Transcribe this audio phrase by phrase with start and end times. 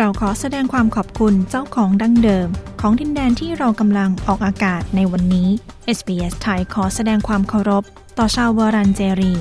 [0.00, 2.48] เราขอแสดงความขอบคุณเจ้าของดั้งเดิม
[2.80, 5.48] ของดินแดนที่เรากำลังออกอากาศในวันนี้
[5.96, 7.84] SBS ไทยขอแสดงความเคารพ
[8.18, 9.34] ต่อชาวเวอรันเจรี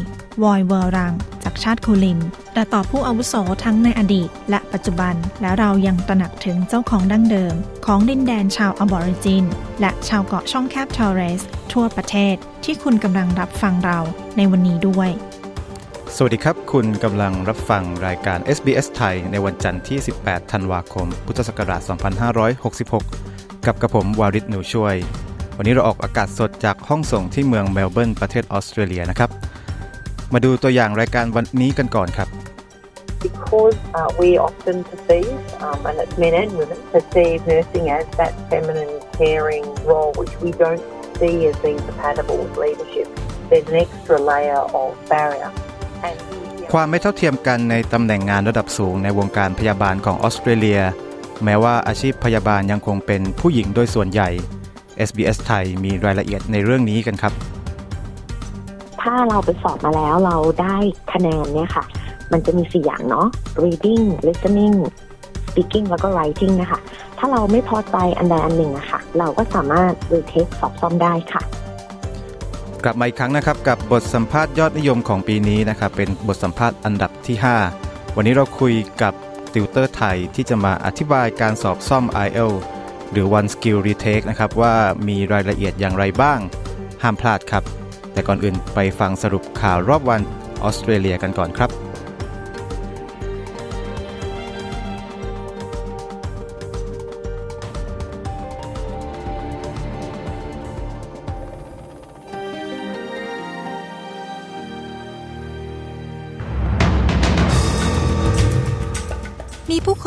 [0.44, 2.20] วอยเวอรัง จากชาติคูลิน
[2.54, 7.54] และต่อผู้อาวุโสทั้งในอดีต และปัจจุบัน และเรายังตระหนักถึงเจ้าของดั้งเดิม
[7.86, 9.46] ของดินแดนชาวอะบอริจิน
[9.82, 11.42] และชาวเกาะช่องแคบทอร์เรส
[11.74, 14.00] ทั่วประเทศที่คุณกำลังรับฟังเรา
[14.38, 15.10] ในวันนี้ด้วย
[16.16, 21.82] สวัสดีครับ คุณกำลังรับฟังรายการ SBS ไทย ในวันจันทร์ที่ 18 ธันวาคม พุทธศักราช
[22.94, 24.96] 2566 กับกระผมวาริศหนูช่วย
[25.58, 29.30] วันนี้เราออกอากาศสดจากห้องส่งที่เมืองเมลเบิร์นประเทศออสเตรเลียนะครับ
[30.34, 32.30] มาดูตัวอย่างรายการวันนี้กันก่อนครับ
[33.28, 38.34] because uh, we often perceive, um, and it's men and women, perceive nursing as that
[38.50, 40.84] feminine caring role which we don't
[41.20, 43.08] see as being compatible with leadership.
[43.50, 45.52] There's an extra layer of barrier.
[46.10, 46.18] And
[46.72, 50.82] ความไม่เท่าเทียมกันในตำแหน่งงานระดับสูงในวงการพยาบาลของออสเตรเลีย
[51.44, 54.30] แม้ว่าอาชีพพยาบาลยังคงเป็นผู้หญิงโดยส่วนใหญ่
[55.08, 57.34] SBS ไทยมีรายละเอียดในเรื่องนี้กันครับ
[59.02, 60.76] ถ้าเราไปสอบมาแล้วเราได้
[61.14, 61.86] คะแนนเนี่ยค่ะ
[62.32, 63.28] มันจะมีสี่อย่างเนาะ
[63.64, 64.76] reading listening
[65.50, 66.80] speaking แล้วก็ writing นะคะ
[67.18, 71.42] ถ้าเราไม่พอใจอันใดอันหนึ่งอะค่ะ เราก็สามารถ retake สอบซ่อมได้ค่ะ
[72.84, 77.38] กลับมาอีกครั้งนะครับกับบทสัมภาษณ์ยอดนิยมของปีนี้นะครับเป็นบทสัมภาษณ์อันดับที่
[77.76, 79.14] 5 วันนี้เราคุยกับ
[79.54, 82.58] ติวเตอร์ไทยที่จะมาอธิบายการสอบซ่อม IELTS
[83.12, 84.76] หรือ One Skill Retake นะครับว่า
[85.08, 86.40] มีรายละเอียดอย่างไรบ้าง
[87.04, 87.64] ห้ามพลาดครับ
[88.14, 90.22] แต่ก่อนอื่นไปฟังสรุปข่าวรอบวัน
[90.64, 91.87] ออสเตรเลียกันก่อนครับ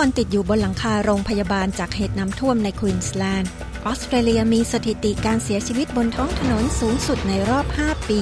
[0.05, 3.51] คนติดอยู่บนหลังคาโรงพยาบาลจากเหตุน้ำท่วมในควีนสแลนด์
[3.87, 8.21] ออสเตรเลียมีสถิติการเสียชีวิตบนท้องถนนสูงสุดในรอบ 5 ปี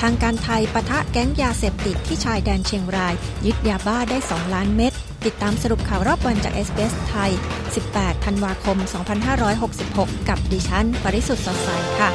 [0.00, 3.14] ทางการไทยปะทะแก๊งยาเสพติดที่ชายแดนเชียงราย
[3.46, 4.92] ยึดยาบ้าได้ 2 ล้านเม็ด
[5.26, 7.30] ติดตามสรุปข่าวรอบวันจาก SBS ไทย
[7.78, 8.78] 18 ธันวาคม
[9.52, 12.10] 2566 กับดิฉัน ปริสุทธ์สดใสค่ะ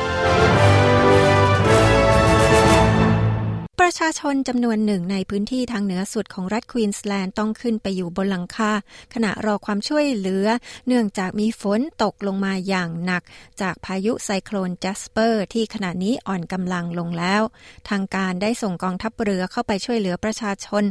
[3.96, 8.72] ประชาชนจำนวนหนึ่งในพื้นที่ทางเหนือสุดของรัฐควีนสแลนด์ต้องขึ้นไปอยู่บนหลังคา
[9.14, 10.48] ขณะรอความช่วยเหลือ
[10.88, 13.24] เนื่องจากมีฝนตกลงมาอย่างหนัก
[13.62, 17.42] จากพายุไซโคลนจัสเปอร์ ที่ขณะนี้อ่อนกำลังลงแล้ว
[17.90, 20.84] ทางการได้ส่งกองทัพเรือเข้าไปช่วยเหลือประชาชน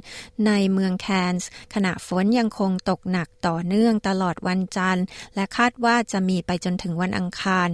[0.46, 5.04] ในเมืองแคนส์ขณะฝนยังคงตกหนักต่อเนื่องตลอดวันจันทร์
[5.34, 7.68] และคาดว่าจะมีไปจนถึงวันอังคาร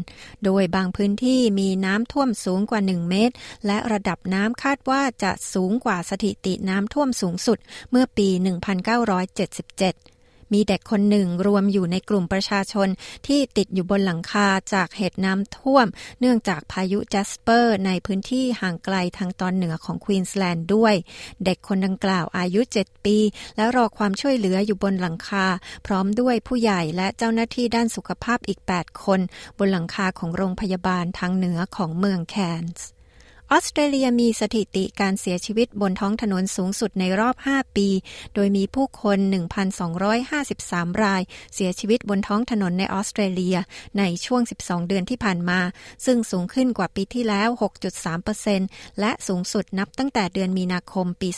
[0.44, 3.34] โดยบางพื้นที่มีน้ำท่วมสูงกว่า 1 เมตร
[3.66, 7.58] และระดับน้ำคาดว่าจะสูงกว่าสถิติน้ำท่วมสูงสุด
[7.90, 10.20] เมื่อปี 1977
[10.54, 12.88] มีเด็กคนหนึ่งรวมอยู่ในกลุ่มประชาชน
[13.26, 15.86] ที่ติดอยู่บนหลังคาจากเหตุน้ำท่วม
[16.20, 20.94] เนื่องจากพายุจัสเปอร์ในพื้นที่ห่างไกลทางตอนเหนือของควีนสแลนด์ด้วย
[21.44, 23.18] เด็กคนดังกล่าวอายุ 7 ปี
[23.56, 25.46] และรอความช่วยเหลืออยู่บนหลังคา
[25.86, 29.20] พร้อมด้วยผู้ใหญ่และเจ้าหน้าที่ด้านสุขภาพอีก 8 คน
[29.58, 32.88] บนหลังคาของโรงพยาบาลทางเหนือของเมืองแคนส์
[33.52, 37.88] ออสเตรเลียมีสถิติการเสียชีวิตบนท้องถนนสูงสุดในรอบ 5 ปี
[38.34, 39.18] โดยมีผู้คน
[39.90, 41.22] 1,253 ราย
[41.54, 43.56] เสียชีวิตบนท้องถนนในออสเตรเลีย
[43.98, 45.60] ในช่วง 12 เดือนที่ผ่านมา
[46.06, 47.48] ซึ่งสูงขึ้นกว่าปีที่แล้ว
[48.24, 51.28] 6.3%และสูงสุดนับตั้งแต่เดือนมีนาคมปี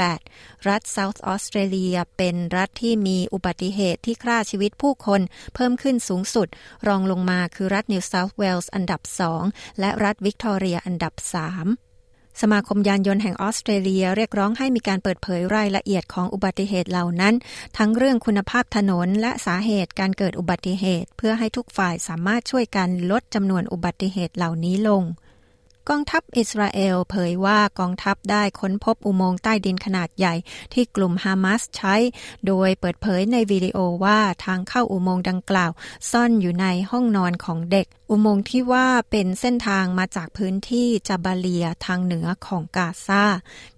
[0.00, 5.20] 2018 รัฐเซาท์ออสเตรเลียเป็นรัฐที่มีอุบัติเหตุที่ฆ่าชีวิตผู้คน
[5.54, 6.48] เพิ่มขึ้นสูงสุด
[6.88, 9.00] รองลงมาคือรัฐนิวเซาท์เวลส์อันดับ
[9.40, 11.45] 2 และรัฐวิกตอเรียอันดับ 3
[12.42, 17.34] สมาคมยานยนต์แห่งออสเตรเลียเรียกร้องให้มีการเปิดเผยรายละเอียดของอุบัติเหตุเหล่านั้น
[17.76, 25.04] ทั้งเรื่องคุณภาพถนนและสาเหตุการเกิดอุบัติเหตุ เพื่อให้ทุกฝ่ายสามารถช่วยกันลดจำนวนอุบัติเหตุเหล่านี้ลง
[25.90, 30.34] กองทัพอิสราเอลเผยว่ากองทัพได้ค้นพบอุโมงค์ใต้ดินขนาดใหญ่
[30.72, 31.94] ที่กลุ่มฮามาสใช้
[32.46, 35.70] โดยเปิดเผยในวิดีโอว่าทางเข้าอุโมงค์ดังกล่าว
[36.10, 43.24] ซ่อนอยู่ในห้องนอนของเด็กอุโมงค์ที่ว่าเป็นเส้นทางมาจากพื้นที่จาบาเลียทางเหนือของกาซา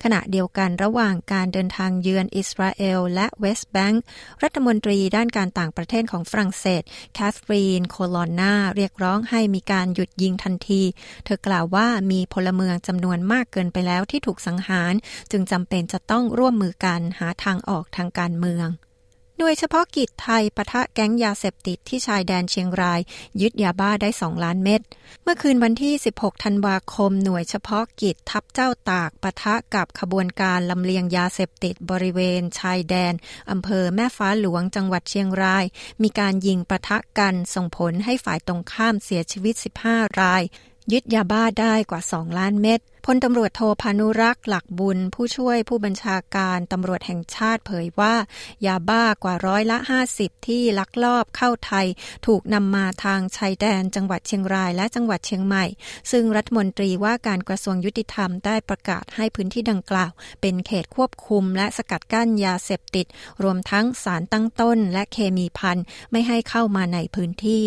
[0.02, 4.02] ขณะเดียวกันระหว่างการเดินทางเยือนอิสราเอลและเวสต์แบงก์
[4.42, 6.82] รัฐมนตรีด้านการต่างประเทศของฝรั่งเศส
[7.14, 10.82] แคทเธรีน โคลอนนาเรียกร้องให้มีการหยุดยิงทันที
[11.24, 14.92] เธอกล่าวว่ามีพลเมืองจำนวนมากเกินไปแล้วที่ถูกสังหาร
[15.30, 18.68] จึงจำเป็นจะต้องร่วมมือกันหาทางออกทางการเมือง
[19.38, 23.00] โดยเฉพาะกิจไทยปะทะแก๊งยาเสพติดที่ชายแดนเชียงราย
[23.40, 24.80] ยึดยาบ้าได้ 2 ล้านเม็ด
[25.22, 33.14] เมื่อคืนวันที่ 16 ธันวาคม หน่วยเฉพาะกิจทัพเจ้าตากปะทะกับขบวนการลำเลียงยาเสพติดบริเวณ ชายแดน
[33.50, 35.64] อำเภอแม่ฟ้าหลวงจังหวัดเชียงราย
[36.02, 39.54] มีการยิงปะทะกันส่งผลให้ฝ่ายตรงข้ามเสียชีวิต
[39.86, 40.42] 15 ราย
[40.92, 48.14] ยึดยาบ้าได้กว่า 2 ล้านเม็ด พลตำรวจโทพานุรักษ์หลักบุญ ผู้ช่วยผู้บัญชาการตำรวจแห่งชาติเผยว่า
[48.66, 49.78] ยาบ้ากว่าร้อยละ
[50.12, 51.86] 50 ที่ลักลอบเข้าไทย
[52.26, 55.64] ถูกนำมาทางชายแดนจังหวัดเชียงรายและจังหวัดเชียงใหม่
[56.10, 63.06] ซึ่งรัฐมนตรีว่าการกระทรวงยุติธรรมได้ประกาศให้พื้นที่ดังกล่าว เป็นเขตควบคุมและสกัดกั้นยาเสพติด
[63.42, 65.78] รวมทั้งสารตั้งต้นและเคมีพัน
[66.10, 67.64] ไม่ให้เข้ามาในพื้นที่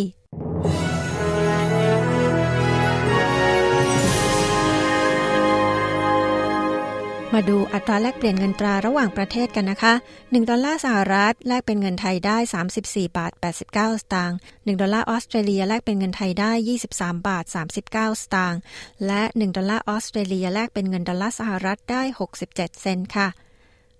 [7.33, 12.37] มาดูอัตราแลกเปลี่ยนเงินตราระหว่างประเทศกันนะคะ 1 ดอลลาร์สหรัฐแลกเป็นเงินไทยได้
[12.77, 13.31] 34 บาท
[13.67, 16.51] 89 สตางค์ 1 ดอลลาร์ออสเตรเลียแลกเป็นเงินไทยได้
[16.87, 17.45] 23 บาท
[17.83, 18.59] 39 สตางค์
[19.07, 23.27] และ 1 ดอลลาร์ออสเตรเลียแลกเป็นเงินดอลลาร์สหรัฐได้ 67 เซนต์ค่ะ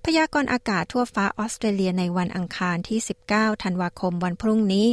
[0.06, 3.00] พยากรณ์อากาศทั่วฟ้าออสเตรเลียในวันอังคารที่
[3.30, 4.88] 19 ธันวาคมวันพรุ่งนี้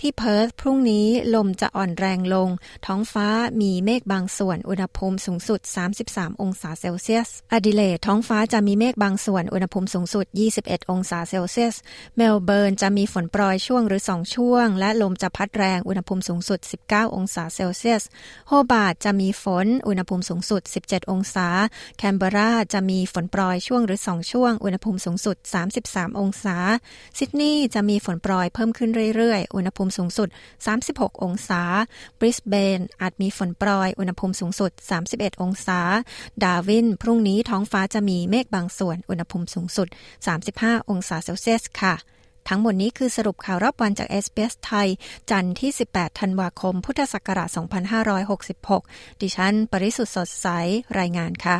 [0.00, 2.48] ที่เพิร์ธพรุ่งนี้ลมจะอ่อนแรงลง
[2.86, 3.28] ท้องฟ้า
[3.60, 5.60] มีเมฆบางส่วนอุณหภูมิสูงสุด
[6.00, 10.26] 33 องศาเซลเซียสแอดิเลดท้องฟ้าจะมีเมฆบางส่วนอุณหภูมิสูงสุด
[10.58, 11.74] 21 องศาเซลเซียส
[12.16, 16.58] เมลเบิร์นจะมีฝนโปรยช่วงหรือ 2 ช่วง และลมจะพัดแรงอุณหภูมิสูงสุด
[16.88, 18.02] 19 องศาเซลเซียส
[18.48, 21.48] โฮบาร์ตจะมีฝนอุณหภูมิสูงสุด 17 องศา
[21.96, 25.36] แคนเบราจะมีฝนโปรยช่วงหรือ 2 ช่วงอุณหภูมิสูงสุด
[25.78, 26.56] 33 องศา
[27.18, 30.28] ซิดนีย์จะมีฝนโปรยเพิ่มขึ้นเรื่อยๆ อุณหภูมิสูงสุด
[30.76, 31.62] 36 องศา
[32.18, 34.70] บริสเบนอาจมีฝนโปรยอุณหภูมิสูงสุด
[35.06, 35.80] 31 องศา
[36.42, 39.88] ดาวิน พรุ่งนี้ท้องฟ้าจะมีเมฆบางส่วน อุณหภูมิสูงสุด
[40.38, 41.94] 35 องศาเซลเซียสค่ะ
[42.48, 44.88] ทั้งหมดนี้คือสรุปข่าวรอบวันจาก SBS ไทย
[45.30, 47.48] จันทร์ที่ 18 ธันวาคม พุทธศักราช
[48.74, 50.46] 2566 ดิฉัน ปริสุทธ์สดใส
[50.98, 51.58] รายงานค่ะ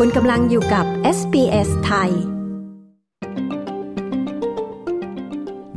[0.00, 0.86] คุณกำลังอยู่กับ
[1.18, 2.10] SBS ไทย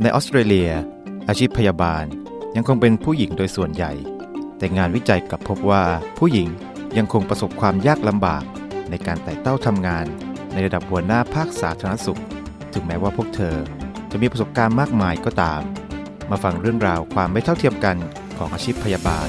[0.02, 0.70] ในออสเตรเลีย
[1.28, 2.04] อาชีพพยาบาล
[2.56, 3.92] ยังคงเป็นผู้หญิงโดยส่วนใหญ่
[4.58, 5.84] แต่งานวิจัยกลับพบว่า
[6.18, 6.48] ผู้หญิง
[6.98, 8.44] ยังคงประสบความยากลำบาก
[8.90, 10.06] ในการไต่เต้าทำงาน
[10.52, 12.20] ในระดับหัวหน้าภาคสาธารณสุข
[12.74, 13.56] ถึงแม้ว่าพวกเธอ
[14.10, 15.62] จะมีประสบการณ์มากมายก็ตาม
[16.30, 17.96] มาฟังเรื่องราวความไม่เท่าเทียมกัน
[18.38, 19.28] ของอาชีพพยาบาล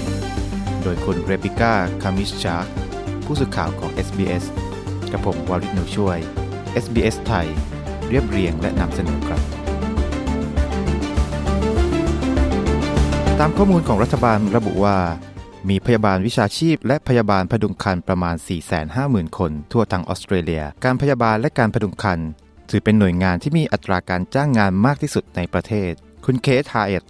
[0.84, 2.72] โดยคุณเรปิก้าคามิชชาร์
[3.26, 4.46] ผู้สื่อข่าวของ SBS
[5.12, 6.18] กับผมวาริศนูช่วย
[6.84, 7.48] SBS ไทย
[8.10, 9.42] เรียบเรียงและนำเสนอครับ
[13.40, 14.98] ตามข้อมูลของรัฐบาลระบุว่า
[15.70, 18.36] มีพยาบาลวิชาชีพ และพยาบาลพดุงคันประมาณ
[18.88, 22.20] 450,000 คนทั่วทั้งออสเตรเลีย การพยาบาลและการพดุงคัน
[22.70, 25.92] ถือเป็นหน่วยงานที่มีอัตราการจ้างงานมากที่สุดในประเทศ
[26.26, 27.04] คุณเคทาเอต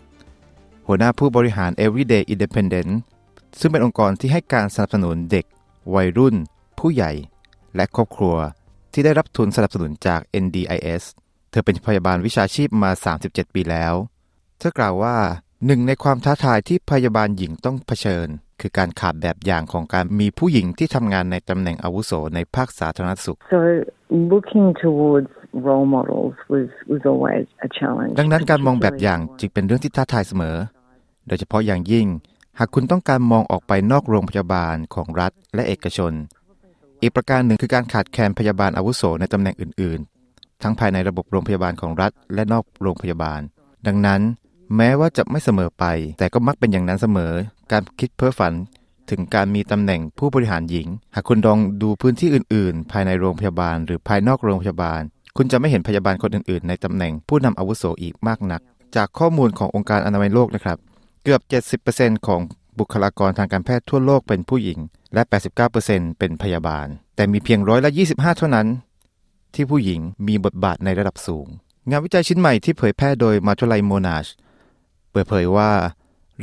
[0.88, 2.92] หัวหน้าผู้บริหาร Everyday Independent
[3.60, 5.46] ซึ่งเป็นองค์กรที่ให้การสนับสนุนเด็ก
[5.96, 6.36] วัยรุ่น
[6.80, 7.12] ผู้ใหญ่
[7.76, 8.36] และครอบครัว
[8.94, 11.04] ที่ได้รับทุนสนับสนุนจาก NDIS
[11.52, 12.92] เธอเป็นพยาบาลวิชาชีพมา
[13.24, 13.94] 37 ปีแล้ว
[14.60, 15.18] เธอกล่าวว่า
[15.66, 18.28] หนึ่งในความท้าทายที่พยาบาลหญิงต้องเผชิญ
[18.62, 23.60] คือการขาดแบบอย่างของการมีผู้หญิงที่ทำงานในตำแหน่งอาวุโสในภาคสาธารณสุข so
[24.34, 25.32] looking towards
[25.68, 30.58] role models was was always a challenge ดังนั้นการมองแบบอย่างจึงเป็นเรื่องที่ท้าทายเสมอ
[31.28, 32.08] โดยเฉพาะอย่างยิ่ง
[32.60, 36.14] หากคุณต้องการมองออกไปนอกโรงพยาบาลของรัฐและเอกชน
[37.02, 40.00] อีกประการหนึ่งคือการขาดแคลนพยาบาลอาวุโสในตำแหน่งอื่น
[40.32, 43.42] ๆ ทั้งภายในระบบโรงพยาบาลของรัฐ และนอกโรงพยาบาล
[43.88, 44.22] ดังนั้น
[44.78, 45.86] แม้ว่าจะไม่เสมอไป
[46.20, 47.34] แต่ก็มักเป็นอย่างนั้นเสมอ
[47.72, 48.54] การคิดเพ้อฝัน
[49.10, 55.02] ถึงการมีตำแหน่งผู้บริหารหญิง หากคุณลองดูพื้นที่อื่น ๆ ภายในโรงพยาบาล หรือภายนอกโรงพยาบาล
[55.38, 58.62] คุณจะไม่เห็นพยาบาลคนอื่น ๆ ในตำแหน่งผู้นำอาวุโสอีกมากนัก
[58.96, 60.78] จากข้อมูลขององค์การอนามัยโลกนะครับ
[61.24, 61.42] เกือบ
[61.86, 62.42] 70%ของ
[62.80, 64.80] บุคลากรทางการแพทย์ทั่วโลกเป็นผู้หญิง
[65.14, 65.22] และ
[65.72, 68.68] 89%เป็นพยาบาล แต่มีเพียงร้อยละ25 เท่านั้น
[69.54, 71.48] ที่ผู้หญิงมีบทบาทในระดับสูง
[71.90, 74.28] งานวิจัยชิ้นใหม่ที่เผยแพร่โดยมาทุไลโมนาช
[75.12, 75.72] เปิดเผยว่า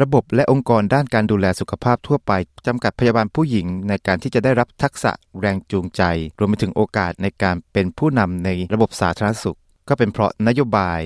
[0.02, 2.32] ระบบและองค์กรด้านการดูแลสุขภาพทั่วไป
[2.66, 6.02] จำกัดพยาบาลผู้หญิงในการที่จะได้รับทักษะแรงจูงใจ
[6.38, 11.00] รวมไปถึงโอกาสในการเป็นผู้นำในระบบสาธารณสุข ก็เป็นเพราะนโยบาย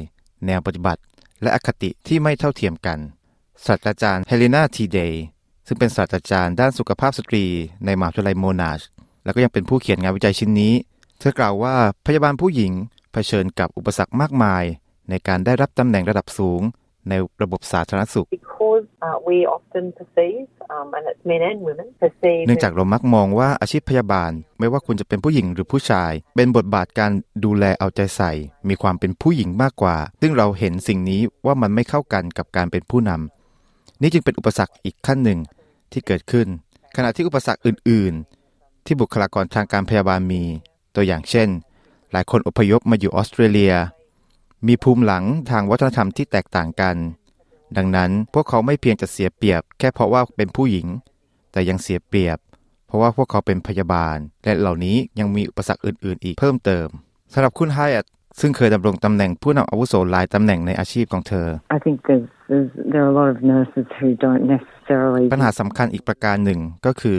[0.46, 1.02] แนวปฏิบัติ
[1.42, 2.98] และอคติที่ไม่เท่าเทียมกัน
[3.66, 5.24] ศาสตราจารย์เฮเลนาทีเดย์
[5.66, 7.44] ซึ่งเป็นศาสตราจารย์ด้านสุขภาพสตรี
[7.84, 8.80] ในมหาวิทยาลัยโมนาช
[9.24, 10.74] แล้วก็ยังเป็นผู้เขียนงานวิจัยชิ้นนี้
[11.18, 11.74] เธอกล่าวว่า
[12.06, 12.72] พยาบาลผู้หญิง
[13.12, 14.64] เผชิญกับอุปสรรคมากมาย
[15.10, 16.60] ในการได้รับตำแหน่งระดับสูง
[17.08, 27.12] ในระบบสาธารณสุข Because uh, we often perceive, um, and it's men and women, perceive เนื่องจากเรามักมองว่าอาชีพพยาบาล ไม่ว่าคุณจะเป็นผู้หญิงหรือผู้ชาย เป็นบทบาทการ
[27.44, 28.32] ดูแลเอาใจใส่
[28.68, 33.39] มีความเป็นผู้หญิงมากกว่า ซึ่งเราเห็นสิ่งนี้ว่ามันไม่เข้ากันกับการเป็นผู้นำ
[34.00, 35.38] นี่จึงเป็นอุปสรรคอีกขั้นหนึ่ง
[35.92, 36.48] ที่เกิดขึ้น
[36.96, 38.14] ขณะที่อุปสรรคอื่น
[38.50, 40.42] ๆ ที่บุคลากรทางการพยาบาลมี
[40.94, 41.48] ตัวอย่างเช่น
[42.12, 43.74] หลายคนอพยพมาอยู่ออสเตรเลีย
[44.66, 46.96] มีภูมิหลังทางวัฒนธรรมที่แตกต่างกัน
[47.76, 50.86] ดังนั้นพวกเขาไม่เพียงจะเสียเปรียบ แค่เพราะว่าเป็นผู้หญิง
[51.52, 52.38] แต่ยังเสียเปรียบ
[52.86, 56.88] เพราะว่าพวกเขาเป็นพยาบาล และเหล่านี้ยังมีอุปสรรคอื่น ๆ อีกเพิ่มเติม
[57.32, 57.98] สำหรับคุณไฮแอ
[58.40, 67.18] ซึ่งเคยดำรงตำแหน่งผู้นำอาวุโสหลายตำแหน่งในอาชีพของเธอ I think there's, there's there are a lot of nurses who don't necessarily ปัญหาสำคัญอีกประการหนึ่งก็คือ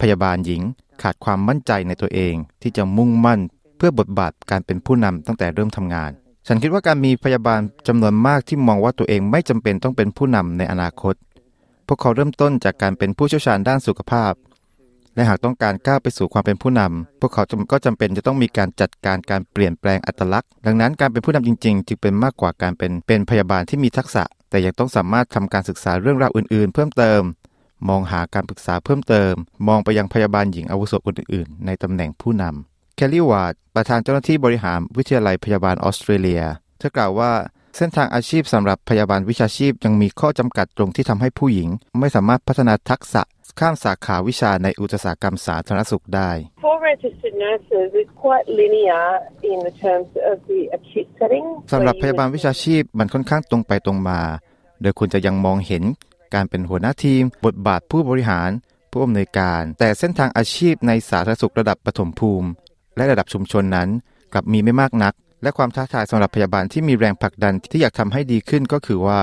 [0.00, 0.62] พยาบาลหญิง
[1.02, 3.40] ขาดความมั่นใจในตัวเองที่จะมุ่งมั่น
[3.76, 6.10] เพื่อบทบาทการเป็นผู้นำตั้งแต่เริ่มทำงาน
[6.46, 11.14] ฉันคิดว่าการมีพยาบาลจำนวนมากที่มองว่าตัวเองไม่จำเป็นต้องเป็นผู้นำในอนาคต
[11.86, 14.32] พวกเขาเริ่มต้นจากการเป็นผู้เชี่ยวชาญด้านสุขภาพ
[15.14, 27.22] และหากต้องการก้าวไปสู่ความเป็นผู้นำพวกเขาก็จำเป็นจะต้องมีการจัดการการเปลี่ยนแปลงอัตลักษณ์ ดังนั้นการเป็นผู้นำจริง ๆ จึงเป็นมากกว่าการเป็นเป็นพยาบาลที่มีทักษะ แต่ยังต้องสามารถทำการศึกษาเรื่องราวอื่น ๆ เพิ่มเติม
[27.88, 29.32] มองหาการปรึกษาเพิ่มเติม
[29.68, 36.42] มองไปยังพยาบาลหญิงอาวุโสคนอื่น ๆ ในตำแหน่งผู้นำแคลลี่วาร์ดประธานเจ้าหน้าที่บริหารวิทยาลัยพยาบาลออสเตรเลีย
[36.78, 37.32] เธอกล่าวว่า
[37.76, 41.68] เส้นทางอาชีพสำหรับพยาบาลวิชาชีพยังมีข้อจำกัดตรงที่ทำให้ผู้หญิง
[42.00, 43.22] ไม่สามารถพัฒนาทักษะ
[43.58, 46.30] ข้ามสาขาวิชาในอุตสาหกรรมสาธารณสุขได้
[46.64, 49.06] For registered nurses, it's quite linear
[49.52, 51.46] in the terms of the acute setting.
[51.72, 54.20] สำหรับพยาบาลวิชาชีพมันค่อนข้างตรงไปตรงมา
[54.82, 55.82] โดยคุณจะยังมองเห็น
[56.34, 58.50] การเป็นหัวหน้าทีม บทบาทผู้บริหาร
[58.90, 62.48] ผู้อำนวยการ แต่เส้นทางอาชีพในสาธารณสุขระดับปฐมภูมิ
[62.96, 63.88] และระดับชุมชนนั้น
[64.32, 69.20] กลับมีไม่มากนัก และความท้าทายสำหรับพยาบาลที่มีแรงผลักดันที่อยากทำให้ดีขึ้นก็คือว่า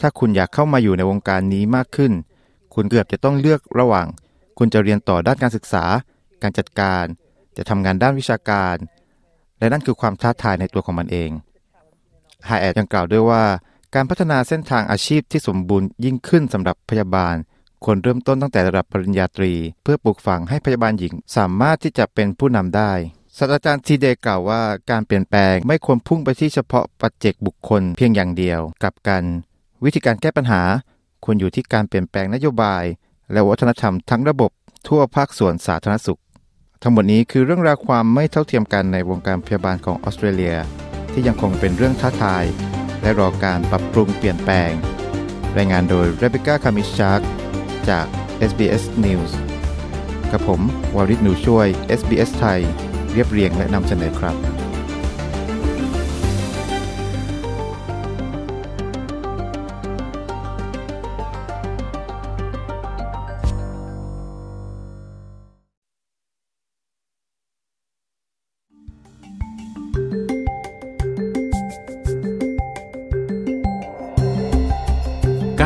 [0.00, 2.12] ถ้าคุณอยากเข้ามาอยู่ในวงการนี้มากขึ้น
[2.80, 4.06] คุณเกือบจะต้องเลือกระหว่าง
[4.58, 5.84] คุณจะเรียนต่อด้านการศึกษา
[6.42, 7.04] การจัดการ
[7.56, 8.76] จะทำงานด้านวิชาการ
[9.58, 11.30] และนั่นคือความท้าทายในตัวของมันเอง
[12.46, 13.44] ไฮแอดยังกล่าวด้วยว่า
[13.94, 17.34] การพัฒนาเส้นทางอาชีพที่สมบูรณ์ยิ่งขึ้นสำหรับพยาบาล
[17.84, 22.92] ควรเริ่มต้นตั้งแต่ระดับปริญญาตรี เพื่อปลูกฝังให้พยาบาลหญิงสามารถที่จะเป็นผู้นำได้
[23.36, 29.22] ศาสตราจารย์ทีเดย์กล่าวว่าการเปลี่ยนแปลงไม่ควรพุ่งไปที่เฉพาะปัจเจกบุคคลเพียงอย่างเดียว กลับกัน
[29.84, 30.62] วิธีการแก้ปัญหา
[31.30, 32.84] ควรอยู่ที่การเปลี่ยนแปลงนโยบาย
[33.32, 34.50] และวัฒนธรรมทั้งระบบ
[34.88, 36.20] ทั่วภาคส่วนสาธารณสุข
[36.82, 40.56] ทั้งหมดนี้คือเรื่องราวความไม่เท่าเทียมกันในวงการพยาบาลของออสเตรเลีย
[41.12, 42.44] ที่ยังคงเป็นเรื่องท้าทาย
[43.02, 44.72] และรอการปรับปรุงเปลี่ยนแปลง
[45.56, 47.20] รายงานโดยเรเบ c ก้าคามิชาร์ก
[47.88, 48.06] จาก
[48.50, 49.32] SBS News
[50.30, 50.60] กับผม
[50.96, 51.66] วาริศหนูช่วย
[51.98, 52.60] SBS ไทย
[53.12, 54.67] เรียบเรียงและนำเสนอครับ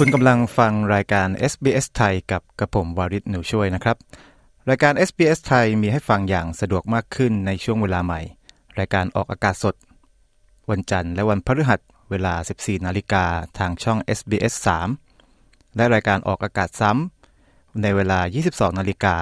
[0.00, 3.96] คุณกำลังฟังรายการ SBS ไทยกับกระผมวาริศหนูช่วยนะครับ
[4.68, 8.20] รายการ SBS ไทยมีให้ฟังอย่างสะดวกมากขึ้นในช่วงเวลาใหม่
[8.78, 9.74] รายการออกอากาศสด
[10.70, 13.24] วันจันทร์และวันพฤหัสเวลา 14 นาฬิกา
[13.58, 14.54] ทางช่อง SBS
[15.16, 19.16] 3 และรายการออกอากาศซ้ำในเวลา 22 นาฬิกา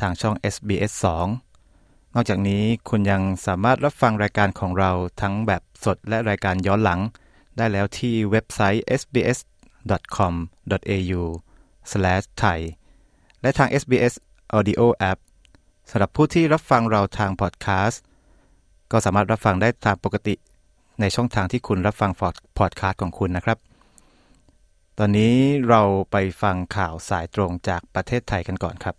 [0.00, 0.92] ทางช่อง SBS
[1.52, 7.00] 2 นอกจากนี้คุณยังสามารถรับฟังรายการของเราทั้งแบบสดและรายการย้อนหลัง
[7.56, 9.38] ได้แล้วที่เว็บไซต์ sbs
[10.16, 11.48] com.au/thai
[13.42, 14.14] และทาง SBS
[14.56, 15.18] Audio App
[15.90, 18.02] สำหรับผู้ที่รับฟังเราทางพอดแคสต์
[18.92, 20.34] ก็สามารถรับฟังได้ตามปกติ
[21.00, 22.10] ในช่องทางที่คุณรับฟัง
[22.58, 23.58] พอดแคสต์ของคุณนะครับ
[24.98, 25.36] ตอนนี้
[25.68, 28.96] เราไปฟังข่าวสายตรงจากประเทศไทยกันก่อนครับ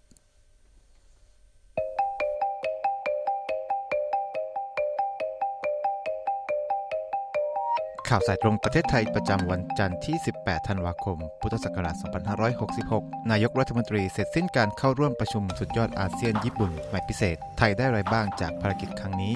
[8.16, 11.96] ข่าวสายตรงประเทศไทยประจำวันจันทร์ที่ 18 ธันวาคม พุทธศักราช
[12.62, 19.34] 2566 นายกรัฐมนตรีเสร็จสิ้นการเข้าร่วมประชุมสุดยอดอาเซียนญี่ปุ่นหมายพิเศษ ไทยได้ไรบ้างจากภารกิจครั้งนี้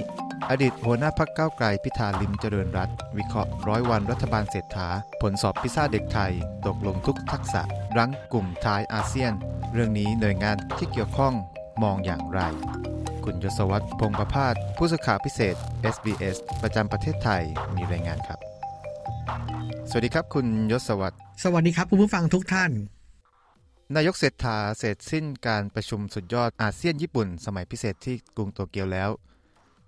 [0.49, 4.87] อดีตหัวหน้าพักเก้าไกลพิธาลิมเจริญรัตวิเคราะห์ร้อยวันรัฐบาลเศรษฐา
[5.21, 6.33] ผลสอบพิซซ่าเด็กไทย
[6.67, 7.61] ตกลงทุกทักษะ
[7.97, 9.33] รั้งกลุ่มท้ายอาเซียน
[9.73, 11.33] เรื่องนี้หน่วยงานที่เกี่ยวข้อง
[11.83, 12.39] มองอย่างไร
[13.23, 15.55] คุณยศวัตรพงประพาสผู้สื่อข่าวพิเศษ
[15.95, 17.43] SBS ประจำประเทศไทย
[17.75, 18.41] มีรายงานครับ
[19.89, 22.71] สวัสดีครับคุณยศวัตรสวัสดีครับคุณผู้ฟังทุกท่าน
[23.95, 29.09] นายกเศรษฐาเสร็จสิ้นการประชุมสุดยอดอาเซียนญี่ปุ่น สมัยพิเศษที่กรุงโตเกียวแล้ว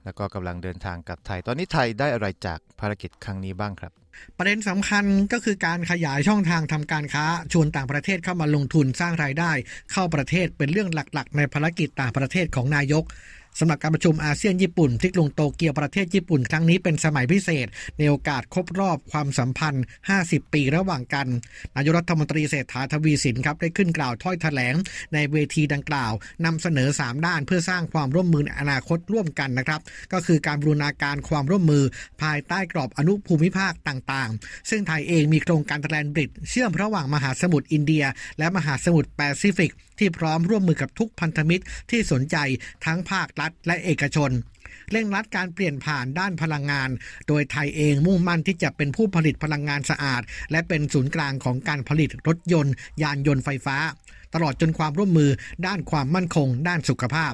[0.03, 3.91] แล้วก็กำลังเดินทางกลับไทย ตอนนี้ไทยได้อะไรจากภารกิจครั้งนี้บ้างครับ
[4.37, 9.51] ประเด็นสำคัญก็คือการขยายช่องทางทำการค้าชวนต่างประเทศเข้ามาลงทุนสร้างรายได้
[9.91, 13.03] เข้าประเทศเป็นเรื่องหลักๆ ในภารกิจต่างประเทศของนายก
[13.59, 19.83] สำหรับการประชุมอาเซียนญี่ปุ่นที่กรุงโตเกียวประเทศญี่ปุ่นครั้งนี้เป็นสมัยพิเศษ ในโอกาสครบรอบความสัมพันธ์
[20.19, 21.27] 50 ปีระหว่างกัน
[21.75, 24.75] นายรัฐมนตรีเศรษฐาทวีสินครับได้ขึ้นกล่าวถ้อยแถลง
[25.13, 26.11] ในเวทีดังกล่าว
[26.45, 29.81] นำเสนอ 3 ด้านเพื่อสร้างความร่วมมืออนาคตร่วมกันนะครับ
[30.13, 31.83] ก็คือการบรูรณาการความร่วมมือ
[32.21, 38.03] ภายใต้กรอบอนุภูมิภาคต่างๆ ซึ่งไทยเองมีโครงการแลนบริดเชื่อมระหว่างมหาสมุทรอินเดีย
[38.39, 42.37] และมหาสมุทรแปซิฟิก ที่พร้อมร่วมมือกับทุกพันธมิตรที่สนใจ
[42.85, 44.31] ทั้งภาครัฐและเอกชน
[44.91, 46.89] เร่งรัดการเปลี่ยนผ่านด้านพลังงาน
[47.27, 53.77] โดยไทยเองมุ่งมั่นที่จะเป็นผู้ผลิตพลังงานสะอาด และเป็นศูนย์กลางของการผลิตรถยนต์ ยานยนต์ไฟฟ้า
[54.33, 55.29] ตลอดจนความร่วมมือ
[55.65, 57.33] ด้านความมั่นคง ด้านสุขภาพ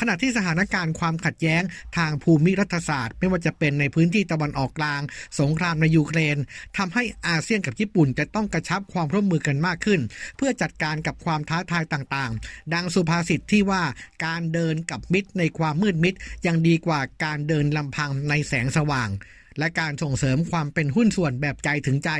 [0.00, 1.62] ขณะที่สถานการณ์ความขัดแย้ง
[1.96, 5.00] ทางภูมิรัฐศาสตร์ ไม่ว่าจะเป็นในพื้นที่ตะวันออกกลาง
[5.40, 6.36] สงครามในยูเครน
[6.76, 10.00] ทำให้อาเซียนกับญี่ปุ่นจะต้องกระชับความร่วมมือกันมากขึ้น
[10.36, 13.82] เพื่อจัดการกับความท้าทายต่างๆ ดังสุภาษิตที่ว่า
[14.26, 16.14] การเดินกับมิตรในความมืดมิด
[16.46, 19.10] ยังดีกว่าการเดินลำพังในแสงสว่าง
[19.58, 22.10] และการส่งเสริมความเป็นหุ้นส่วนแบบใจถึงใจ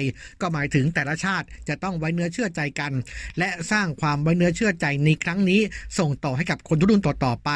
[0.41, 2.93] ก็หมายถึงแต่ละชาติจะต้องไว้เนื้อเชื่อใจกัน
[3.39, 5.61] และสร้างความไว้เนื้อเชื่อใจในครั้งนี้
[5.99, 7.51] ส่งต่อให้กับคนรุ่นต่อๆไป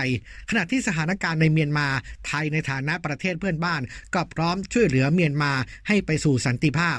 [0.50, 1.88] ขณะที่สถานการณ์ในเมียนมา
[2.26, 3.80] ไทยในฐานะประเทศเพื่อนบ้าน
[4.14, 5.52] ก็พร้อมช่วยเหลือเมียนมา
[5.88, 6.98] ให้ไปสู่สันติภาพ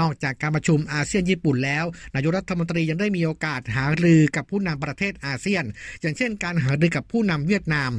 [0.00, 5.64] นอกจากการประชุมอาเซียนญี่ปุ่นแล้ว นายกรัฐมนตรียังได้มีโอกาสหารือกับผู้นำประเทศอาเซียน
[6.00, 7.92] อย่างเช่น การหารือกับผู้นำเวียดนาม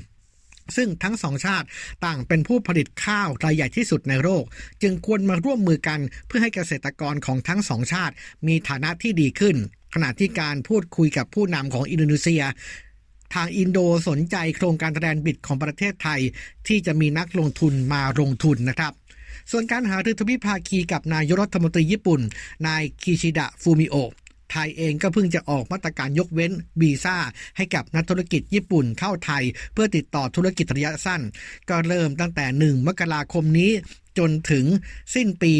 [0.78, 1.68] ซึ่งทั้งสองชาติ
[2.06, 4.44] ต่างเป็นผู้ผลิตข้าวรายใหญ่ที่สุดในโลก
[4.82, 8.14] จึงควรมาร่วมมือกันเพื่อให้เกษตรกรของทั้งสองชาติ
[8.48, 9.56] มีฐานะที่ดีขึ้น
[9.94, 12.44] ขณะที่การพูดคุยกับผู้นำของอินโดนีเซีย
[13.34, 16.22] ทางอินโดสนใจโครงการแสดงบิดของประเทศไทย
[16.68, 18.94] ที่จะมีนักลงทุนมาลงทุนนะครับ
[19.52, 22.22] ส่วนการหารือทวิภาคีกับนายรัฐมนตรีญี่ปุ่น
[22.68, 23.96] นายคิชิดะฟูมิโอ
[24.52, 27.18] ไทยเองก็เพิ่งจะออกมาตรการยกเว้นวีซ่า
[27.58, 31.22] ให้กับนักธุรกิจญี่ปุ่นเข้าไทย เพื่อติดต่อธุรกิจระยะสั้น
[31.70, 33.72] ก็เริ่มตั้งแต่ 1 มกราคมนี้
[34.18, 34.66] จนถึง
[35.16, 35.54] สิ้นปี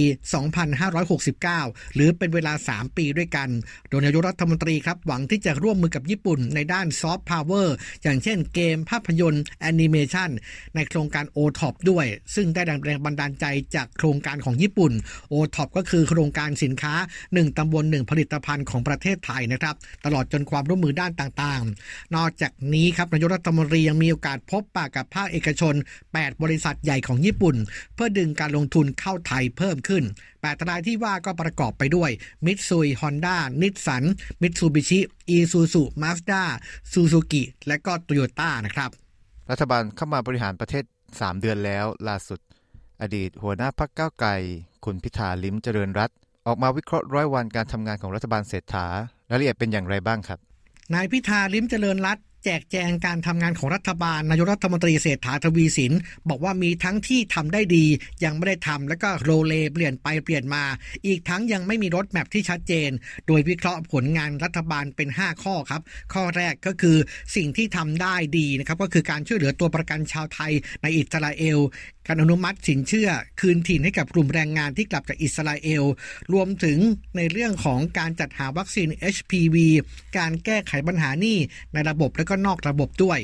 [0.70, 3.50] 2569 หรือเป็นเวลา 3 ปีด้วยกัน
[3.90, 10.30] โดยนายกรัฐมนตรีครับ หวังที่จะร่วมมือกับญี่ปุ่นในด้านซอฟต์พาวเวอร์อย่างเช่นเกมภาพยนตร์แอนิเมชัน
[10.76, 14.92] ในโครงการ o t o p ด้วย ซึ่งได้แรงบันดาลใจจากโครงการของญี่ปุ่น
[15.34, 16.94] o t o p ก็คือโครงการสินค้า
[17.26, 25.74] 1 ตำบล 1 ผลิตภัณฑ์ของประเทศไทยนะครับ ตลอดจนความร่วมมือด้านต่างๆ นอกจากนี้ครับนายกรัฐมนตรียังมีโอกาสพบปะกับภาคเอกชน
[26.08, 27.56] 8 บริษัทใหญ่ของญี่ปุ่น
[27.96, 30.04] เพื่อดึงการลงทุนเข้าไทยเพิ่มขึ้น
[30.42, 32.12] แปดรายที่ว่าก็ประกอบไปด้วย
[32.46, 34.04] มิตซุยฮอนด้านิสสัน
[34.42, 35.00] มิตซูบิชิ
[35.30, 36.44] อีซูซูมาสด้า
[36.92, 38.90] ซูซูกิและก็โตโยต้านะครับ
[39.52, 42.40] รัฐบาลเข้ามาบริหารประเทศ 3 เดือนแล้วล่าสุด
[43.02, 44.30] อดีตหัวหน้าพักก้าวไกล
[44.86, 46.10] คุณพิธาลิ้มเจริญรัต
[46.48, 48.86] ออกมาวิเคราะห์ร้อยวันการทำงานของรัฐบาลเศรษฐา
[49.30, 50.40] รายละเอียดเป็นอย่างไรบ้างครับ
[50.94, 55.94] นายพิธาลิ้มเจริญรัต แจกแจงการทำงานของรัฐบาลนายกรัฐมนตรีเศรษฐาทวีสิน
[56.30, 57.86] บอกว่ามีทั้งที่ทำได้ดี
[58.24, 60.64] ยังไม่ได้ทำแล้วก็โรเลเปลี่ยนไปเปลี่ยนมา
[61.08, 62.90] อีกทั้งยังไม่มีรถแมพที่ชัดเจน
[63.28, 65.82] โดยวิเคราะห์ผลงานรัฐบาลเป็น 5 ข้อครับ
[66.14, 66.98] ข้อแรกก็คือ
[67.36, 71.60] สิ่งที่ทำได้ดีนะครับก็คือการช่วยเหลือตัวประกันชาวไทยในอิสราเอล
[72.12, 75.84] การอนุมัติสินเชื่อคืนถิ่นให้กับกลุ่มแรงงานที่กลับจากอิสราเอล
[76.34, 76.78] รวมถึง
[77.18, 79.56] ในเรื่องของการจัดหาวัคซีน HPV
[80.18, 81.38] การแก้ไขปัญหานี้
[81.74, 83.20] ในระบบและก็นอกระบบด้วย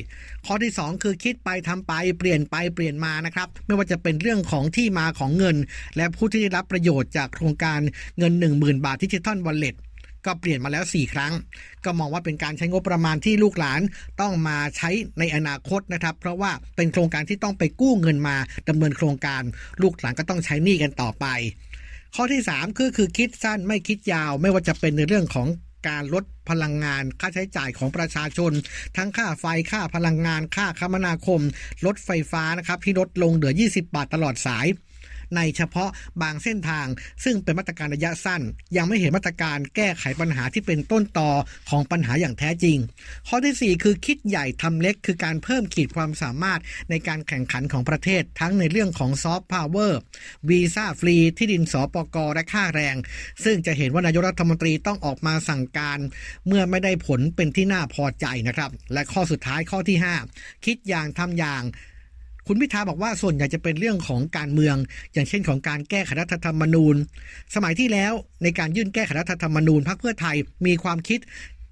[0.45, 5.56] ข้อที่ 2 คือคิดไปทำไปเปลี่ยนไปเปลี่ยนมานะครับ ไม่ว่าจะเป็นเรื่องของที่มาของเงิน
[5.98, 7.80] และผู้ที่ได้รับประโยชน์จากโครงการ
[8.17, 9.76] เงิน 10,000 บาทดิจิทัลวอลเล็ต
[10.26, 11.34] ก็เปลี่ยนมาแล้ว 4 ครั้ง
[11.86, 13.82] ก็มองว่าเป็นการใช้งบประมาณที่ลูกหลาน
[14.22, 18.38] ต้องมาใช้ในอนาคตนะครับ เพราะว่าเป็นโครงการที่ต้องไปกู้เงินมา
[18.70, 19.42] ดำเนินโครงการ
[19.82, 21.26] ลูกหลานก็ต้องใช้หนี้กันต่อไป
[22.16, 25.48] ข้อที่ 3 คือคือคิดสั้นไม่คิดยาว ไม่ว่าจะเป็นในเรื่องของ
[25.88, 28.52] การลดพลังงานค่าใช้จ่ายของประชาชน
[28.98, 31.42] ทั้งค่าไฟค่าพลังงานค่าคมนาคม
[31.86, 34.68] ลดไฟฟ้านะครับที่ลดลงเหลือ 20 บาทตลอดสาย
[35.36, 35.90] ในเฉพาะ
[36.22, 36.88] บางเส้นทาง
[37.24, 38.42] ซึ่งเป็นมาตรการระยะสั้น
[38.78, 41.30] ยังไม่เห็นมาตรการแก้ไขปัญหาที่เป็นต้นตอ
[41.70, 42.78] ของปัญหาอย่างแท้จริง
[43.28, 46.60] ข้อที่ 4 คือคิดใหญ่ทำเล็ก คือการเพิ่มขีดความสามารถ
[46.90, 50.00] ในการแข่งขันของประเทศ ทั้งในเรื่องของซอฟต์พาวเวอร์
[50.50, 52.96] วีซ่าฟรีที่ดินสปกและค่าแรง
[53.44, 56.00] ซึ่งจะเห็นว่านายกรัฐมนตรีต้องออกมาสั่งการ
[56.48, 59.98] เมื่อไม่ได้ผลเป็นที่น่าพอใจนะครับ และข้อสุดท้ายข้อที่
[60.32, 61.64] 5 คิดอย่างทำอย่าง
[62.47, 64.75] คุณพิธาบอกว่าส่วนใหญ่จะเป็นเรื่องของการเมือง
[65.13, 66.95] อย่างเช่นของการแก้ไขรัฐธรรมนูญ
[67.55, 71.19] สมัยที่แล้วในการยื่นแก้ไขรัฐธรรมนูญพรรคเพื่อไทยมีความคิด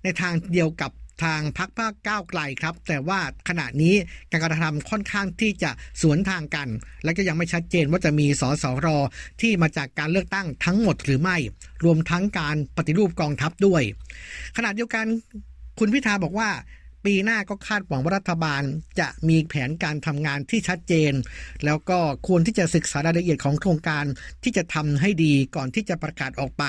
[0.03, 0.91] ในทางเดียวกับ
[1.23, 3.95] ทางพรรคภาคก้าวไกลครับ แต่ว่าขณะนี้
[4.31, 6.67] การกระทำค่อนข้างที่จะสวนทางกัน
[7.03, 8.88] และก็ยังไม่ชัดเจนว่าจะมีสสร
[9.41, 11.38] ที่มาจากการเลือกตั้งทั้งหมดหรือไม่
[11.83, 13.81] รวมทั้งการปฏิรูปกองทัพด้วย
[14.57, 15.05] ขณะเดียวกัน
[15.79, 16.49] คุณพิธาบอกว่า
[17.06, 18.63] ปีหน้าก็คาดหวังว่ารัฐบาล
[19.00, 21.13] จะมีแผนการทำงานที่ชัดเจน
[21.66, 24.06] แล้วก็ควรที่จะศึกษารายละเอียดของโครงการ
[24.44, 26.63] ที่จะทำให้ดีก่อนที่จะประกาศออกไป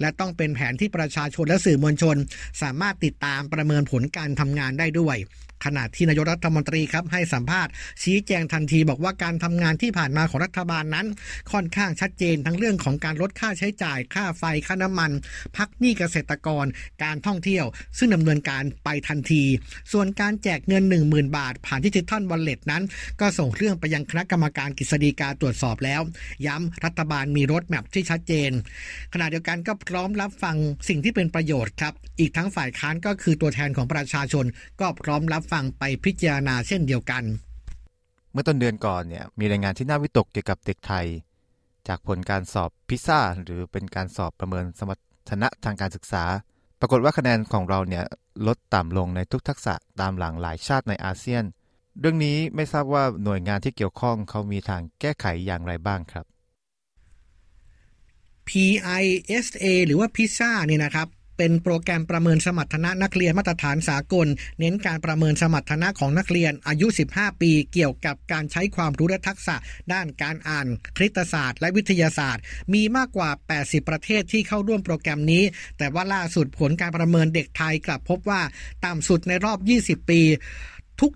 [0.00, 2.16] และต้องเป็นแผนที่ประชาชนและสื่อมวลชน
[2.62, 5.16] สามารถติดตามประเมินผลการทำงานได้ด้วย
[5.64, 11.06] ขณะที่นายกรัฐมนตรีครับให้สัมภาษณ์ชี้แจงทันทีบอกว่าการทำงานที่ผ่านมาของรัฐบาลนั้น
[11.52, 15.10] ค่อนข้างชัดเจนทั้งเรื่องของการลดค่าใช้จ่าย ค่าไฟค่าน้ำมัน
[15.56, 16.64] พักหนี้เกษตรกร
[17.04, 17.64] การท่องเที่ยว
[17.98, 19.42] ซึ่งดำเนินการไปทันที
[19.92, 22.82] ส่วนการแจกเงิน 10,000 บาท ผ่านดิจิทัลวอลเล็ตนั้น
[23.20, 26.00] ก็ส่งเรื่องไปยังคณะกรรมการกฤษฎีกาตรวจสอบแล้ว
[26.46, 28.50] ย้ำรัฐบาลมีรถแมพที่ชัดเจน
[29.12, 30.56] ขณะเดียวกันก็พร้อมรับฟัง
[30.88, 34.44] สิ่งที่เป็นประโยชน์ครับอีกทั้งฝ่ายค้านก็คือตัวแทนของประชาชน
[34.80, 37.24] ก็พร้อมรับฟังไปพิจารณาเช่นเดียวกัน
[38.32, 41.06] เมื่อต้นเดือนก่อนเนี่ยมีรายงานที่น่าวิตกเกี่ยวกับเด็กไทย
[41.88, 46.24] จากผลการสอบพิซซ่าหรือเป็นการสอบประเมินสมรรถนะทางการศึกษา
[46.80, 48.04] ปรากฏว่าคะแนนของเราเนี่ย
[48.46, 51.44] ลดต่ำลงในทุกทักษะตามหลังหลายชาติในอาเซียน
[52.00, 56.26] เรื่องนี้ไม่ทราบว่าหน่วยงานที่เกี่ยวข้องเขามีทางแก้ไขอย่างไรบ้างครับ
[58.48, 61.08] PISA หรือว่าพิซซ่าเนี่ยนะครับ
[61.38, 64.26] เป็นโปรแกรมประเมินสมรรถนะนักเรียนมาตรฐานสากล
[64.58, 69.56] เน้นการประเมินสมรรถนะของนักเรียนอายุ 15 ปี เกี่ยวกับการใช้ความรู้และทักษะ
[69.92, 72.42] ด้านการอ่าน คณิตศาสตร์ และวิทยาศาสตร์
[72.74, 75.44] มีมากกว่า 80 ประเทศที่เข้าร่วมโปรแกรมนี้
[75.78, 78.40] แต่ว่าล่าสุดผลการประเมินเด็กไทยกลับพบว่า
[78.84, 80.20] ต่ำสุดในรอบ 20 ปี
[81.00, 81.12] ทุก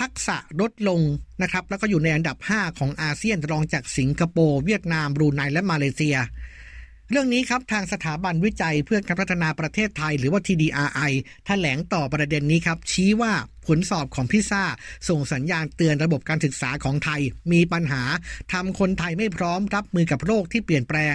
[0.00, 1.00] ทักษะลดลง
[1.42, 6.16] นะครับแล้วก็อยู่ในอันดับ 5 ของอาเซียนรองจากสิงคโปร์เวียดนามบรูไนและมาเลเซีย
[7.12, 11.12] เรื่องนี้ครับทางสถาบันวิจัยเพื่อการพัฒนาประเทศไทย หรือว่า TDRI
[11.46, 13.32] แถลงต่อประเด็นนี้ครับ ชี้ว่า
[13.66, 14.64] ผลสอบของพิซซ่า
[15.08, 17.20] ส่งสัญญาณเตือนระบบการศึกษาของไทย
[17.52, 18.02] มีปัญหา
[18.52, 21.14] ทำคนไทยไม่พร้อมรับมือกับโรคที่เปลี่ยนแปลง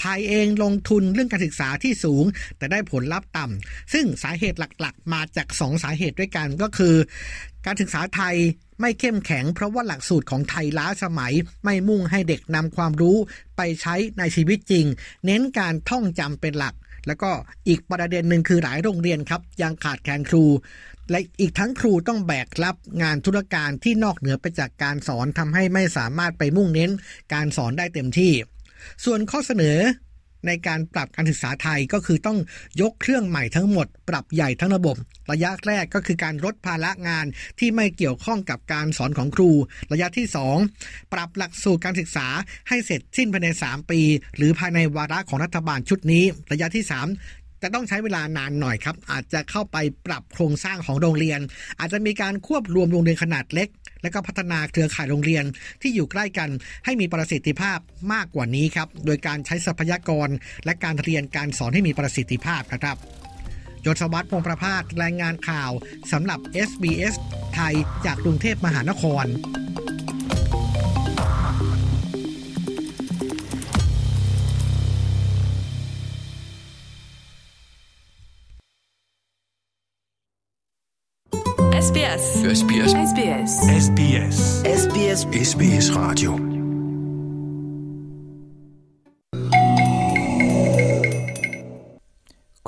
[0.00, 2.24] ไทยเองลงทุนเรื่องการศึกษาที่สูง
[2.56, 6.94] แต่ได้ผลลัพธ์ต่ำซึ่งสาเหตุหลักๆ มาจาก 2 สาเหตุด้วยกันก็คือ
[7.66, 8.36] การศึกษาไทย
[8.82, 11.32] ไม่เข้มแข็งเพราะว่าหลักสูตรของไทยล้าสมัย
[11.64, 13.16] ไม่มุ่งให้เด็กนำความรู้
[13.56, 14.86] ไปใช้ในชีวิตจริง
[15.26, 16.74] เน้นการท่องจำเป็นหลัก
[17.06, 17.30] แล้วก็
[17.68, 20.44] อีกประเด็นหนึ่งคือหลายโรงเรียนครับ ยังขาดแคลนครู
[21.10, 26.90] และอีกทั้งครูต้องแบกรับงานธุรการที่นอกเหนือไปจากการสอนทำให้ไม่สามารถไปมุ่งเน้น
[27.34, 28.32] การสอนได้เต็มที่
[29.04, 29.78] ส่วนข้อเสนอ
[30.46, 32.38] ในการปรับการศึกษาไทยก็คือต้อง
[32.80, 34.96] ยกเครื่องใหม่ทั้งหมด ปรับใหญ่ทั้งระบบ
[35.30, 37.26] ระยะแรกก็คือการลดภาระงาน
[37.58, 39.50] ที่ไม่เกี่ยวข้องกับการสอนของครู
[39.92, 40.26] ระยะที่
[40.68, 42.26] 2 ปรับหลักสูตรการศึกษา
[42.68, 44.00] ให้เสร็จสิ้นภายใน 3 ปี
[44.36, 46.84] หรือภายในวาระของรัฐบาลชุดนี้ ระยะที่
[47.16, 51.40] 3 แต่ต้องใช้เวลานานหน่อยครับ อาจจะเข้าไปปรับโครงสร้างของโรงเรียน
[51.80, 53.68] อาจจะมีการควบรวมโรงเรียนขนาดเล็ก
[54.02, 55.44] และก็พัฒนาเครือข่ายโรงเรียน
[55.82, 56.50] ที่อยู่ใกล้กัน
[56.84, 57.78] ให้มีประสิทธิภาพ
[58.12, 60.28] มากกว่านี้ครับ โดยการใช้ทรัพยากร
[60.64, 62.96] และการเรียนการสอนให้มีประสิทธิภาพครับ
[63.86, 65.70] ยศวัตรพงประพาสรายงานข่าว
[66.12, 67.14] สำหรับ SBS
[67.54, 69.24] ไทยจากกรุงเทพมหานคร
[81.82, 81.84] ค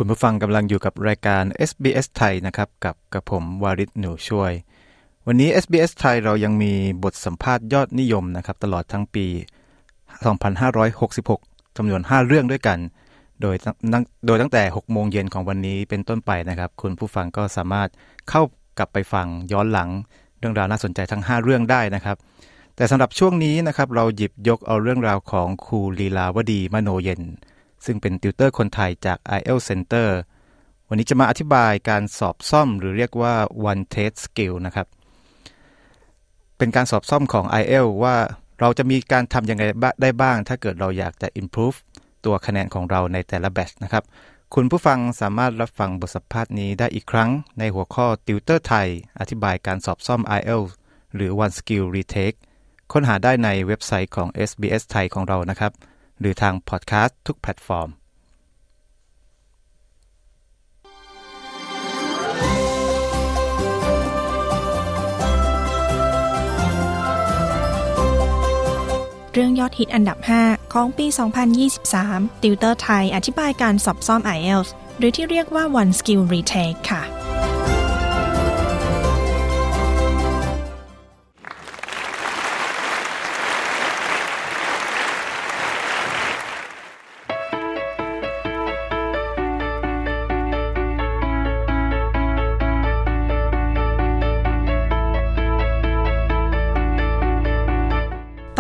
[0.01, 4.53] ุณผู้ฟังกำลังอยู่กับรายการ SBS ไทยนะครับ กับกระผมวาริศหนูช่วย
[5.27, 6.73] วันนี้ SBS ไทยเรายังมี
[7.05, 9.27] บทสัมภาษณ์ยอดนิยมนะครับ ตลอดทั้งปี
[10.53, 12.79] 2566จำนวน 5 เรื่องด้วยกัน
[13.41, 13.57] โดย
[14.27, 17.89] โดยตั้งแต่ 6 โมงเย็นของวันนี้เป็นต้นไปนะครับ คุณผู้ฟังก็สามารถ
[18.31, 18.43] เข้า
[18.79, 19.91] กลับไปฟังย้อนหลัง
[20.39, 22.17] เรื่องราวน่าสนใจทั้ง 5 เรื่องได้นะครับ
[22.77, 27.23] แต่สำหรับช่วงนี้นะครับเราหยิบยกเอาเรื่องราวของครูลีลาวดีมโนเย็น
[27.85, 30.09] ซึ่งเป็นติวเตอร์คนไทยจาก IELTS Center
[30.89, 33.35] วันนี้จะมาอธิบายการสอบซ่อมหรือเรียกว่า
[33.71, 34.87] one test skill นะครับ
[36.59, 38.17] เป็นการสอบซ่อมของ IEL ว่า
[38.61, 39.63] เราจะมีการทำยังไง
[40.03, 41.77] ได้บ้าง ถ้าเกิดเราอยากจะ improve
[42.25, 44.05] ตัวคะแนนของเราในแต่ละ batch นะครับ
[44.59, 48.89] คุณผู้ฟังสามารถรับฟังบทสัมภาษณ์นี้ได้อีกครั้งในหัวข้อติวเตอร์ไทย
[49.21, 50.71] อธิบายการสอบซ่อม IELTS
[51.15, 52.37] หรือ One Skill Retake
[52.93, 55.73] ค้นหาได้ในเว็บไซต์ของ SBS ไทยของเรานะครับ
[56.21, 57.89] หรือทางพอดแคสต์ทุกแพลตฟอร์ม
[69.37, 71.07] เรื่องยอดฮิตอันดับ 5 ของปี
[71.75, 77.24] 2023 ติวเตอร์ไทยอธิบายการสอบซ่อม IELTS หรือที่เรียกว่า One Skill Retake ค่ะ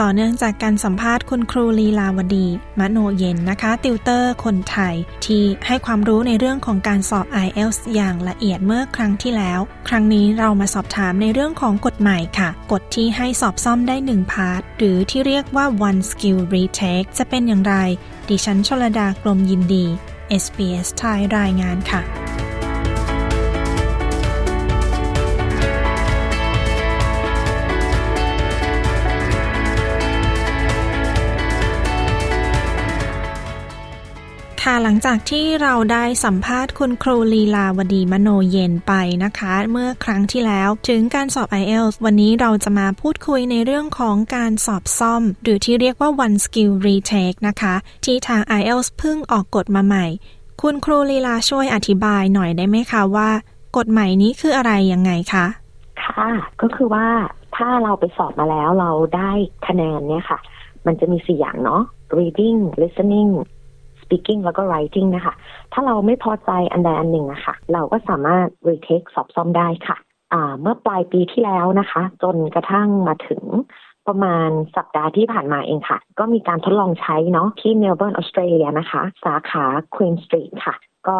[0.06, 2.46] ต่อเนื่องจากการสัมภาษณ์คุณครูลีลาวดี
[2.80, 4.94] มโนเย็นนะคะ ติวเตอร์คนไทย
[5.26, 17.74] ที่ให้ความรู้ในเรื่องของการสอบ IELTS อย่างละเอียดเมื่อครั้งที่แล้ว ครั้งนี้เรามาสอบถามในเรื่องของกฎใหม่ค่ะ กฎที่ให้สอบซ่อมได้ 1 part หรือที่เรียกว่า one skill retake จะเป็นอย่างไร
[18.28, 19.84] ดิฉันชลดากรมยินดี
[20.42, 22.23] SBS ไทยรายงานค่ะ
[34.68, 38.92] ค่ะหลังจากที่เราได้สัมภาษณ์คุณครูลีลาวดีมโนเย็นไป
[39.24, 47.74] นะคะ เมื่อครั้งที่แล้วถึงการสอบ IELTS วันนี้เราจะมาพูดคุยในเรื่องของการสอบซ่อม หรือที่เรียกว่า one skill retake นะคะ
[48.04, 50.06] ที่ทาง IELTS เพิ่งออกกฎมาใหม่
[50.62, 53.30] คุณครูลีลาช่วยอธิบายหน่อยได้ไหมคะว่า
[53.76, 55.46] กฎใหม่นี้คืออะไรยังไงคะ
[56.04, 57.06] ค่ะก็คือว่า
[57.56, 59.30] ถ้าเราไปสอบมาแล้วเราได้
[59.66, 60.38] คะแนนเนี่ยค่ะ
[60.86, 61.82] มันจะมีสี่อย่างเนาะ
[62.18, 63.30] reading listening
[64.04, 65.34] speaking แล้วก็ writing นะคะ
[65.72, 69.96] ถ้าเราไม่พอใจอันใดอันหนึ่งอะคะ่ะเราก็สามารถ retake สอบซ่อมได้ค่ะ
[70.60, 73.42] เมื่อปลายปีที่แล้วนะคะ จนกระทั่งมาถึง
[74.08, 79.64] ประมาณสัปดาห์ที่ผ่านมาเองค่ะ ก็มีการทดลองใช้เนาะที่เมลเบิร์นออสเตรเลียนะคะ สาขา
[79.94, 80.74] Queen Street ค่ะ
[81.08, 81.18] ก็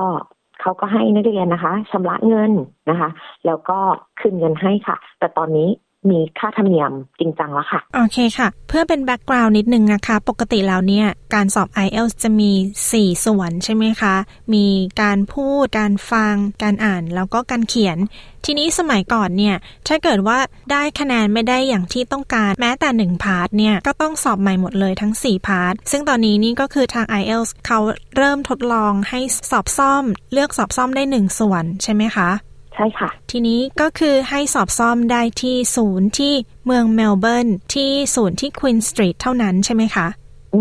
[0.61, 2.53] เขาก็ให้นักเรียนนะคะชำระเงิน
[2.91, 3.11] นะคะ
[3.47, 3.79] แล้วก็
[4.21, 5.69] คืนเงินให้ค่ะ แต่ตอนนี้
[6.11, 12.51] มีค่าธรรมเนียมจริงจังแล้วค่ะ โอเคค่ะ เพื่อเป็น background นิดนึงนะคะ ปกติแล้วเนี่ย การสอบ IELTS จะมี
[12.89, 14.15] 4 ส่วนใช่ไหมคะ
[14.55, 14.67] มี
[15.03, 17.99] การพูด การฟัง การอ่าน แล้วก็การเขียน
[18.45, 19.57] ทีนี้สมัยก่อนเนี่ย
[19.89, 20.39] ถ้าเกิดว่า
[20.73, 27.79] ได้คะแนนไม่ได้อย่างที่ต้องการแม้แต่ 1 part เนี่ย ก็ต้องสอบใหม่หมดเลยทั้ง 4 part ซึ่งตอนนี้นี่ก็คือทาง IELTS เขา
[28.17, 32.31] เริ่มทดลองให้สอบซ่อม เลือกสอบซ่อมได้ 1 ส่วนใช่ไหมคะ
[32.75, 36.35] ใช่ค่ะ ทีนี้ก็คือให้สอบซ่อมได้ที่ศูนย์ที่
[36.67, 40.07] เมืองเมลเบิร์นที่ศูนย์ที่ควีนสตรีทเท่านั้นใช่ไหมคะ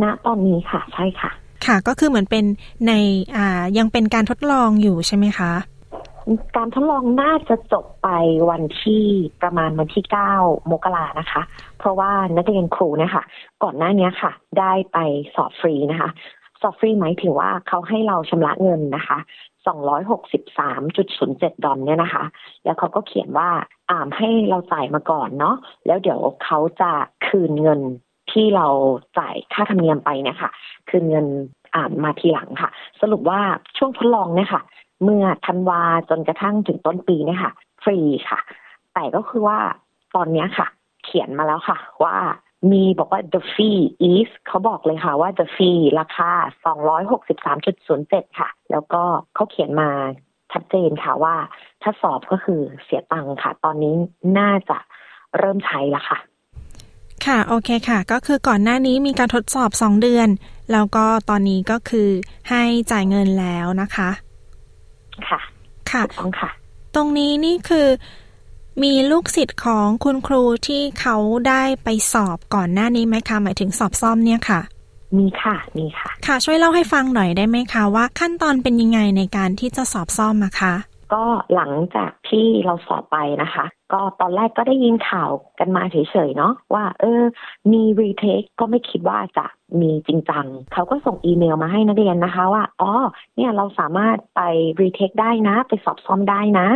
[0.04, 1.32] ณตอนนี้ค่ะ ใช่ค่ะ
[1.66, 2.46] ค่ะก็คือเหมือนเป็น
[2.88, 2.94] ใน
[3.36, 5.52] อ่ายังเป็นการทดลองอยู่ใช่ไหมคะ
[6.58, 8.10] การทดลองน่าจะจบไป
[8.50, 9.04] วันที่
[9.42, 10.34] ประมาณวันที่เก้า
[10.72, 11.42] มกรานะคะ
[11.80, 13.24] เพราะว่านักเรียนครูเนี่ยค่ะ
[13.64, 14.98] ก่อนหน้านี้ค่ะ ได้ไป
[15.36, 16.10] สอบฟรีนะคะ
[16.62, 19.18] สอบฟรีหมายถึงว่าเขาให้เราชำระเงินนะคะ
[19.66, 22.24] 263.07 ดอลเนี่ยนะคะ
[22.66, 23.50] แล้วเขาก็เขียนว่า
[23.92, 25.56] อ่ามให้เราจ่ายมาก่อนเนาะ
[25.88, 26.92] แล้วเดี๋ยวเขาจะ
[27.28, 27.82] คืนเงิน
[28.32, 28.68] ที่เรา
[29.18, 30.52] จ่ายค่าธรรมเนียมไปเนี่ยค่ะ
[30.90, 31.26] คืนเงิน
[31.76, 32.70] อ่านมาทีหลังค่ะ
[33.02, 33.40] สรุปว่า
[33.78, 34.62] ช่วงทดลองเนี่ยค่ะ
[35.04, 37.52] เมื่อธันวาจนกระทั่งถึงต้นปีเนี่ยค่ะ
[37.84, 38.00] ฟรี
[38.30, 38.40] ค่ะ
[38.94, 39.60] แต่ก็คือว่า
[40.16, 40.68] ตอนนี้ค่ะ
[41.04, 42.16] เขียนมาแล้วค่ะ ว่า
[42.72, 46.32] มีบอกว่า the fee is เขาบอกเลยค่ะว่า the fee ราคา
[47.14, 49.04] 263.07 ค่ะ แล้วก็
[49.36, 49.90] เขาเขียนมา
[50.52, 51.36] ชัดเจนค่ะว่า
[51.82, 53.94] ถ้าสอบก็คือเสียตังค่ะ ตอนนี้
[54.40, 54.78] น่าจะ
[55.38, 56.20] เริ่มใช้แล้วค่ะ
[57.26, 60.28] ค่ะ โอเคค่ะ ก็คือก่อนหน้านี้มีการทดสอบ 2 เดือน
[60.72, 62.10] แล้วก็ตอนนี้ก็คือ
[62.50, 64.10] ให้จ่ายเงินแล้วนะคะ
[65.30, 65.40] ค่ะ
[65.92, 66.50] ค่ะต้องค่ะ
[66.96, 67.88] ตรงนี้นี่คือ
[68.82, 74.62] มีลูกศิษย์ของคุณครูที่เขาได้ไปสอบก่อนหน้านี้ไหมคะ หมายถึงสอบซ่อมเนี่ยค่ะ
[75.18, 80.74] มีค่ะ มีค่ะ ค่ะ ช่วยเล่าให้ฟังหน่อยได้ไหมคะว่าขั้นตอนเป็นยังไงในการที่จะสอบซ่อมอะคะ
[81.14, 81.24] ก็
[81.56, 85.96] หลังจากที่เราสอบไปนะคะ ก็ตอนแรกก็ได้ยินข่าวกันมาเฉ
[86.28, 87.22] ยๆเนาะว่า เออ
[87.72, 89.46] มี retake ก็ไม่คิดว่าจะ
[89.82, 92.92] มีจริงจังเขาก็ส่งอีเมลมาให้นักเรียนนะคะว่า อ๋อ
[93.36, 94.42] เนี่ยเราสามารถไป
[94.82, 96.68] retake ได้นะ ไปสอบซ่อมได้นะ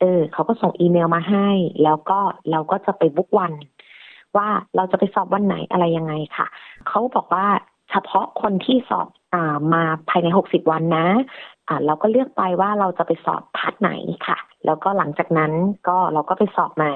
[0.00, 1.48] เออเขาก็ส่งอีเมลมาให้
[1.84, 2.18] แล้วก็
[2.50, 3.52] เราก็จะไป book วัน
[4.36, 6.46] ว่าเราจะไปสอบวันไหนอะไรยังไงค่ะ
[6.88, 7.46] เขาบอกว่า
[7.90, 11.06] เฉพาะคนที่สอบอ่ามาภายใน60วันนะ
[11.68, 13.90] อ่าเราก็เลือกไปว่าเราจะไปสอบ part ไหน
[14.26, 15.52] ค่ะ แล้วก็หลังจากนั้น
[15.88, 16.92] ก็เราก็ไปสอบมา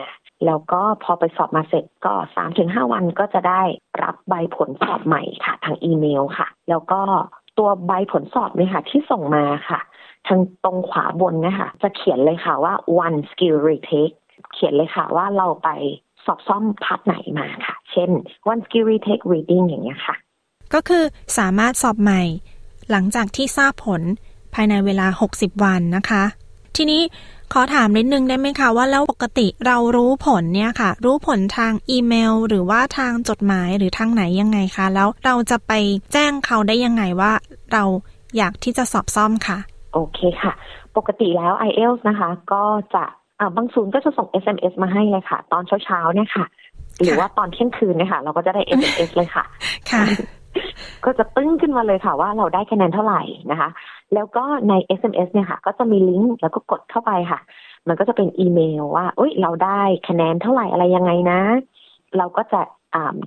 [0.47, 3.62] แล้วก็พอไปสอบมาเสร็จก็สามถึงห้าวันก็จะได้
[4.03, 7.01] รับใบผลสอบใหม่ค่ะ ทางอีเมลค่ะ แล้วก็
[7.59, 9.81] ตัวใบผลสอบเนี่ยค่ะ ที่ส่งมาค่ะ
[10.26, 12.74] ทางตรงขวาบนเนี่ยค่ะจะเขียนเลยค่ะว่า
[13.06, 14.14] one skill retake
[14.54, 15.68] เขียนเลยค่ะว่าเราไป
[16.24, 18.10] สอบซ่อมพาร์ทไหนมาค่ะ เช่น
[18.52, 20.16] one skill retake reading อย่างเงี้ยค่ะ
[20.74, 21.04] ก็คือ
[21.38, 22.22] สามารถสอบใหม่
[22.90, 24.02] หลังจากที่ทราบผล
[24.54, 26.24] ภายในเวลา 60 วันนะคะ
[26.76, 27.02] ทีนี้
[27.52, 35.72] ขอถามนิดนึงได้ไหมคะว่าแล้วปกติเรารู้ผลเนี่ยค่ะ รู้ผลทางอีเมล หรือว่าทางจดหมายหรือทางไหนยังไงคะ แล้วเราจะไป
[36.12, 37.32] แจ้งเขาได้ยังไงว่า
[37.72, 37.84] เรา
[38.37, 39.58] อยากที่จะสอบซ่อมค่ะ
[39.94, 40.52] โอเคค่ะ
[40.96, 43.04] ปกติแล้ว IELTS นะคะ ก็จะ
[43.57, 46.44] บางศูนย์ก็จะส่ง SMS มาให้เลยค่ะ ตอนเช้าๆเนี่ยค่ะ
[47.02, 49.44] หรือว่าตอนเที่ยงคืนเนี่ยค่ะ เราก็จะได้ SMS เลยค่ะ
[49.90, 50.04] ค่ะ
[51.04, 53.68] ก็จะตึ้งขึ้นมาเลยค่ะว่าเราได้คะแนนเท่าไหร่นะคะ
[54.14, 57.40] แล้วก็ใน SMS เนี่ยค่ะ ก็จะมีลิงก์แล้วก็กดเข้าไปค่ะ
[57.88, 61.40] มันก็จะเป็นอีเมลว่าอุ้ยเราได้คะแนนเท่าไหร่อะไรยังไงนะ
[62.18, 62.61] เราก็จะ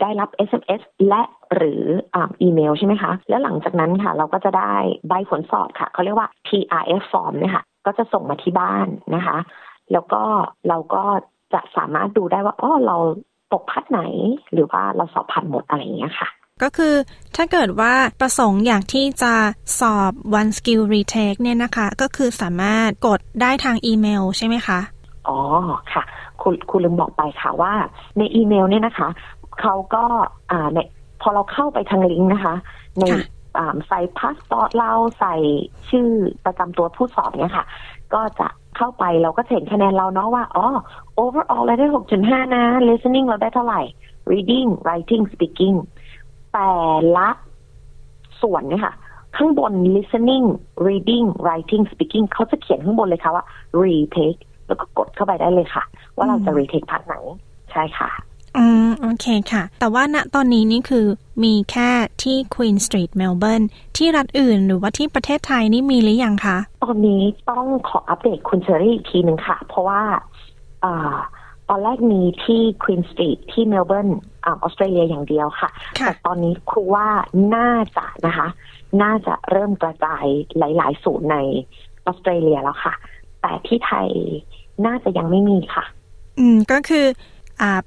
[0.02, 1.22] ได้รับ SMS และ
[1.56, 1.84] หรือ
[2.16, 4.74] อีเมลใช่ไหมคะ แล้วหลังจากนั้นค่ะ เราก็จะได้
[5.08, 9.38] ใบผลสอบค่ะ เขาเรียกว่า TRF form เนี่ยค่ะก็จะส่งมาที่บ้านนะคะ
[9.92, 10.24] แล้วก็
[10.68, 11.04] เราก็
[11.54, 12.98] จะสามารถดูได้ว่าอ๋อเรา
[13.54, 14.02] ตกพัดไหน
[14.54, 16.30] หรือว่าเราสอบผ่านหมดอะไรอย่างเงี้ยค่ะ
[16.64, 16.96] ก็คือ
[17.36, 19.34] ถ้าเกิดว่าประสงค์อยากที่จะ
[19.80, 24.80] สอบ one skill retake เนี่ยนะคะ ก็คือสามารถกดได้ทางอีเมลใช่ไหมคะ
[25.28, 25.38] อ๋อ
[25.94, 26.04] ค่ะ
[26.42, 27.74] คุณคุณลืมบอกไปค่ะว่า
[28.18, 29.08] ในอีเมลเนี่ยนะคะ
[29.62, 30.04] เขาก็
[30.52, 30.80] อ่าใน
[31.22, 32.56] พอเราเข้าไปทางลิงก์นะคะ
[33.00, 33.04] ใน
[33.88, 35.36] ใส่พาสปอร์ตเราใส่
[35.90, 36.08] ชื่อ
[36.46, 37.66] ประจำตัวผู้สอบเนี่ยค่ะ
[38.14, 40.68] ก็จะเข้าไปเราก็เห็นคะแนนเราเนาะว่าอ๋อ
[41.24, 43.82] overall เราได้หกจุดห้านะ listening เราได้เท่าไหร่
[44.32, 45.78] reading writing speaking
[46.54, 46.72] แต่
[47.18, 47.30] ละ
[48.42, 48.94] ส่วนเนี่ยค่ะ
[49.38, 50.46] ข้างบน listening
[50.88, 53.46] reading writing speaking เขาจะเขียนข้างบนเลยค่ะว่า
[53.82, 55.84] retake แล้วก็กดเข้าไปได้เลยค่ะ
[56.16, 57.16] ว่าเราจะ retake part ไหน
[57.72, 58.10] ใช่ค่ะ
[58.58, 61.06] อืม โอเคค่ะ แต่ว่าณตอนนี้นี่คือ
[61.44, 61.90] มีแค่
[62.24, 63.66] ที่ Queen Street Melbourne
[63.98, 70.02] ที่รัฐอื่นหรือว่าที่ประเทศไทยนี่มีหรือยังคะ ตอนนี้ต้องขออัปเดตคุณเชอรี่อีกทีหนึ่งค่ะ เพราะว่า
[70.84, 71.16] อ่า
[71.70, 74.10] ตอนแรกมีที่ Queen Street ที่เมลเบิร์น
[74.46, 77.08] ออสเตรเลียอย่างเดียวค่ะ แต่ตอนนี้ครูว่า
[77.56, 78.48] น่าจะนะคะ
[79.02, 80.26] น่าจะเริ่มกระจาย
[80.58, 81.38] หลาย ๆ ศูนย์ใน
[82.06, 82.94] ออสเตรเลียแล้วค่ะ
[83.42, 84.08] แต่ที่ไทย
[84.86, 85.86] น่าจะยังไม่มีค่ะ
[86.40, 87.37] อืม ก็คืออ่า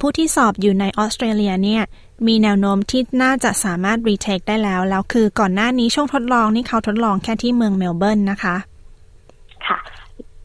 [0.00, 1.83] ผู้ที่สอบอยู่ในออสเตรเลียเนี่ย
[2.26, 8.56] มีแนวโน้มที่น่าจะสามารถ retake ได้แล้ว แล้วคือก่อนหน้านี้ช่วงทดลองนี่เขาทดลองแค่ที่เมืองเมลเบิร์นนะคะ
[9.66, 9.78] ค่ะ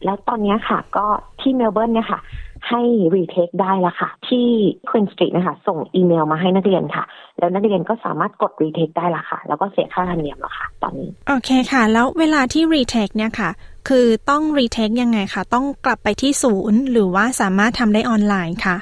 [0.04, 1.06] แล้วตอนนี้ค่ะ ก็
[1.40, 2.20] ที่เมลเบิร์นเนี่ยค่ะ
[2.68, 2.82] ให้
[3.16, 4.46] retake ได้แล้วค่ะ ที่
[4.88, 7.04] Queen Street นะคะส่งอีเมลมาให้นักเรียนค่ะ
[7.38, 13.50] แล้วนักเรียนก็สามารถกด retake ได้ละค่ะ แล้วก็เสียค่าธรรมเนียมแล้วค่ะ ตอนนี้ โอเคค่ะ แล้วเวลาที่ retake เนี่ยค่ะ
[13.88, 18.76] คือต้อง retake ยังไงคะต้องกลับไปที่ศูนย์ หรือว่าสามารถทำได้ออนไลน์ค่ะ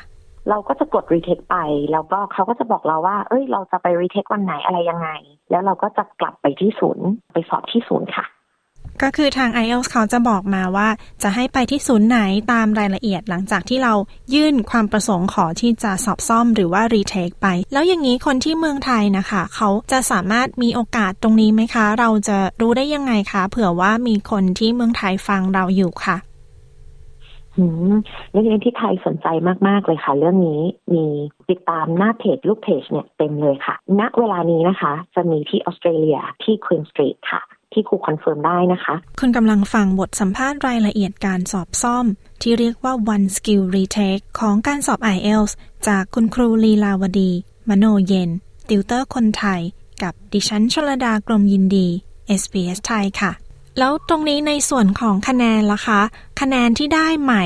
[0.49, 1.57] เราก็จะกด retake ไป
[1.93, 5.09] แล้วก็เขาก็จะบอกเราว่า เอ้ย เราจะไป retake วันไหนอะไรยังไง
[5.51, 8.27] แล้วเราก็จะกลับไปที่ศูนย์ไปสอบที่ศูนย์ค่ะ
[9.03, 10.89] ก็คือทาง IELTS เขาจะบอกมาว่า
[11.23, 12.19] จะให้ไปที่ศูนย์ไหน
[12.53, 13.95] ตามรายละเอียดหลังจากที่เรา
[14.35, 26.17] ยื่นความประสงค์ขอที่จะสอบซ่อมหรือว่า retake ไป แล้วอย่างนี้คนที่เมืองไทยนะคะ เขาจะสามารถมีโอกาสตรงนี้ไหมคะ เราจะรู้ได้ยังไงคะ เผื่อว่ามีคนที่เมืองไทยฟังเราอยู่ค่ะ
[28.35, 29.27] นักเรียนที่ไทยสนใจ
[29.69, 30.63] มาก ๆ เลยค่ะ เรื่องนี้
[30.95, 31.07] มี
[31.51, 42.07] ติดตามหน้าเพจลูกเพจเนี่ยเต็มเลยค่ะ ณเวลานี้นะคะ จะมีที่ออสเตรเลียที่ Queen Street ค่ะ ที่ครู confirm ได้นะคะ คุณกำลังฟังบทสัมภาษณ์รายละเอียดการสอบซ่อม
[42.43, 45.53] ที่เรียกว่า one skill retake ของการสอบ IELTS
[45.89, 47.31] จากคุณครูลีลาวดี
[47.69, 48.31] มโนเย็น
[48.69, 49.61] ติวเตอร์คนไทย
[50.03, 51.87] กับดิฉันชลดากรมยินดี
[52.41, 53.33] SBS ไทยค่ะ
[53.79, 56.01] แล้วตรงนี้ในส่วนของคะแนนล่ะคะ
[56.41, 57.45] คะแนนที่ได้ใหม่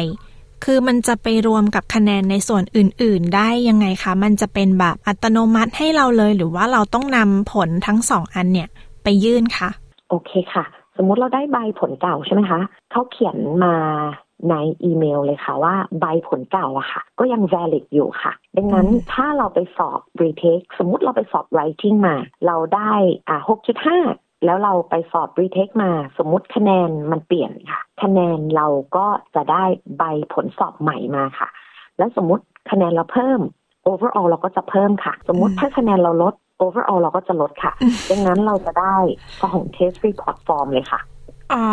[0.65, 8.69] คือมันจะไปรวมกับคะแนนในส่วนอื่น ๆ ได้ยังไงคะ มันจะเป็นแบบอัตโนมัติให้เราเลย หรือว่าเราต้องนำผลทั้งสองอันเนี่ย
[9.03, 9.69] ไปยื่นคะ
[10.11, 10.65] โอเคค่ะ
[10.97, 12.61] สมมุติเราได้ใบผลเก่าใช่ไหมคะ
[12.91, 13.75] เขาเขียนมา
[14.51, 14.55] ใน
[14.85, 22.17] อีเมลเลยค่ะว่าใบผลเก่าอะค่ะ ก็ยัง valid อยู่ค่ะ ดังนั้นถ้าเราไปสอบ retake สมมุติเราไปสอบ writing มา
[22.47, 22.93] เราได้
[23.29, 28.67] อ่า6.5 แล้วเราไปสอบรีเทคมาสมมติคะแนนมันเปลี่ยนค่ะ คะแนนเรา
[28.97, 29.65] ก็จะได้
[29.99, 31.49] ใบผลสอบใหม่มาค่ะ
[31.99, 33.41] แล้วสมมติคะแนนเราเพิ่ม
[33.87, 37.73] overall เราก็จะเพิ่มค่ะ สมมติถ้าคะแนนเราลด overall เราก็จะลดค่ะ
[38.11, 38.97] ดังนั้นเราจะได้
[39.41, 41.01] ของ test report form เลยค่ะ
[41.55, 41.67] อ๋อ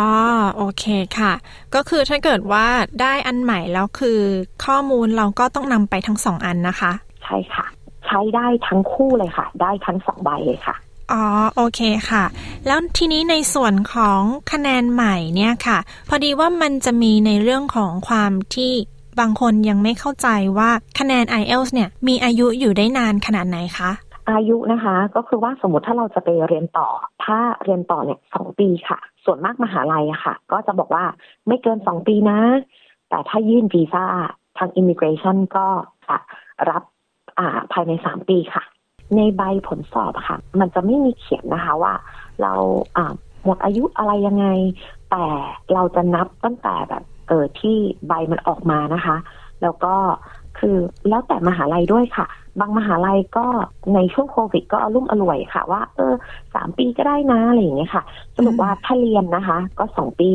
[0.56, 0.84] โอเค
[1.18, 1.32] ค่ะ
[1.74, 2.66] ก็คือถ้าเกิดว่า
[3.02, 4.20] ได้อันใหม่แล้วคือ
[4.64, 6.92] ข้อมูลเราก็ต้องนำไปทั้งสองอันนะคะ
[7.24, 7.66] ใช่ค่ะ
[8.06, 10.76] ใช้ได้ทั้งคู่เลยค่ะ ได้ทั้งสองใบเลยค่ะ
[11.12, 11.80] อ๋อโอเค
[12.10, 12.24] ค่ะ
[12.66, 14.20] แล้วทีนี้ในส่วนของ
[14.52, 15.78] คะแนนใหม่เนี่ยค่ะ
[16.08, 18.72] พอดีว่ามันจะมีในเรื่องของความที่
[19.20, 20.28] บางคนยังไม่เข้าใจ
[20.58, 23.90] ว่าคะแนน IELTS เนี่ยมีอายุอยู่ได้นานขนาดไหนคะ
[24.30, 26.88] อายุนะคะ ก็คือว่าสมมติถ้าเราจะไปเรียนต่อ
[27.24, 31.04] ถ้าเรียนต่อเนี่ยสองปีค่ะ ส่วนมากมหาลัยอะค่ะ ก็จะบอกว่า
[31.46, 32.40] ไม่เกินสองปีนะ
[33.08, 34.04] แต่ถ้ายื่นวีซ่า
[34.58, 35.66] ทางอิมิเกรชันก็
[36.08, 36.16] จะ
[36.70, 36.82] รับ
[37.38, 38.62] อ่าภายในสามปีค่ะ
[39.16, 41.94] ในใบผลสอบอะค่ะ มันจะไม่มีเขียนนะคะว่า
[42.42, 42.52] เรา
[42.96, 43.12] อ่า
[43.44, 44.46] หมดอายุอะไรยังไง
[45.10, 45.24] แต่
[45.72, 47.76] เราจะนับตั้งแต่แบบเออที่
[48.08, 49.16] ใบมันออกมานะคะ
[49.62, 49.94] แล้วก็
[50.58, 50.76] คือ
[51.08, 52.26] แล้วแต่มหาลัยด้วยค่ะ
[52.60, 53.46] บางมหาลัยก็
[53.94, 56.14] ในช่วงโควิดก็อรุ่มอร่วยค่ะ ว่า เออ
[56.54, 58.02] สามปีก็ได้นะอะไรอย่างเงี้ยค่ะ
[58.36, 60.32] สรุปว่าถ้าเรียนนะคะ ก็สองปี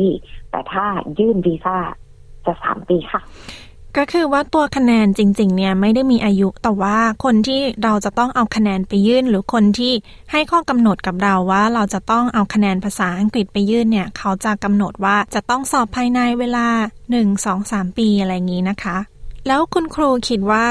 [0.50, 0.84] แต่ถ้า
[1.18, 1.76] ยื่นวีซ่า
[2.46, 3.20] จะสามปีค่ะ
[3.98, 9.92] ก็คือว่าตัวคะแนนจริง ๆ เนี่ยไม่ได้มีอายุแต่ว่าคนที่เราจะต้องเอาคะแนนไปยื่น หรือคนที่
[10.32, 16.66] ให้ข้อกำหนดกับเราว่าเราจะต้องเอาคะแนนภาษาอังกฤษไปยื่นเนี่ย เขาจะกำหนดว่าจะต้องสอบภายในเวลา
[17.06, 18.96] 1 2 3 ปีอะไรอย่างนี้นะคะ
[19.46, 20.64] แล้วคุณครูคิดว่า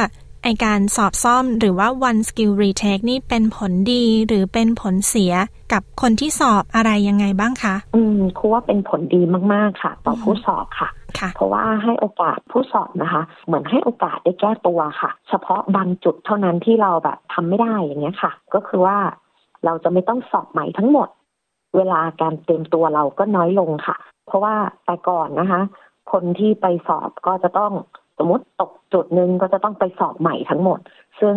[0.44, 5.34] ไอการสอบซ่อมหรือว่า one skill retake นี่เป็นผลดีหรือเป็นผลเสีย
[5.74, 9.22] กับคนที่สอบอะไรยังไงบ้างคะ อืมครูว่าเป็นผลดี
[9.54, 10.90] มาก ๆ ค่ะ ต่อผู้สอบค่ะ
[11.20, 18.98] ค่ะ เพราะว่าให้โอกาสผู้สอบนะคะ เหมือนให้โอกาสได้แก้ตัวค่ะ เฉพาะบางจุดเท่านั้นที่เราแบบทำไม่ได้อย่างเงี้ยค่ะ ก็คือว่า
[19.66, 21.10] เราจะไม่ต้องสอบใหม่ทั้งหมด
[21.78, 25.62] เวลาการเตรียมตัวเราก็น้อยลงค่ะ เพราะว่าแต่ก่อนนะคะ
[26.12, 27.74] คนที่ไปสอบก็จะต้อง
[28.18, 30.80] สมมติตกจุดหนึ่งก็จะต้องไปสอบใหม่ทั้งหมด
[31.20, 31.36] ซึ่ง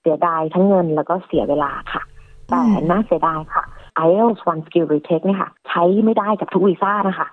[0.00, 2.02] เสียดายทั้งเงินแล้วก็เสียเวลาค่ะ
[2.48, 3.64] แต่น่าเสียดายค่ะ
[4.06, 7.28] IELTS One Skill Retake เนี่ยค่ะ ใช้ไม่ได้กับทุกวีซ่านะคะ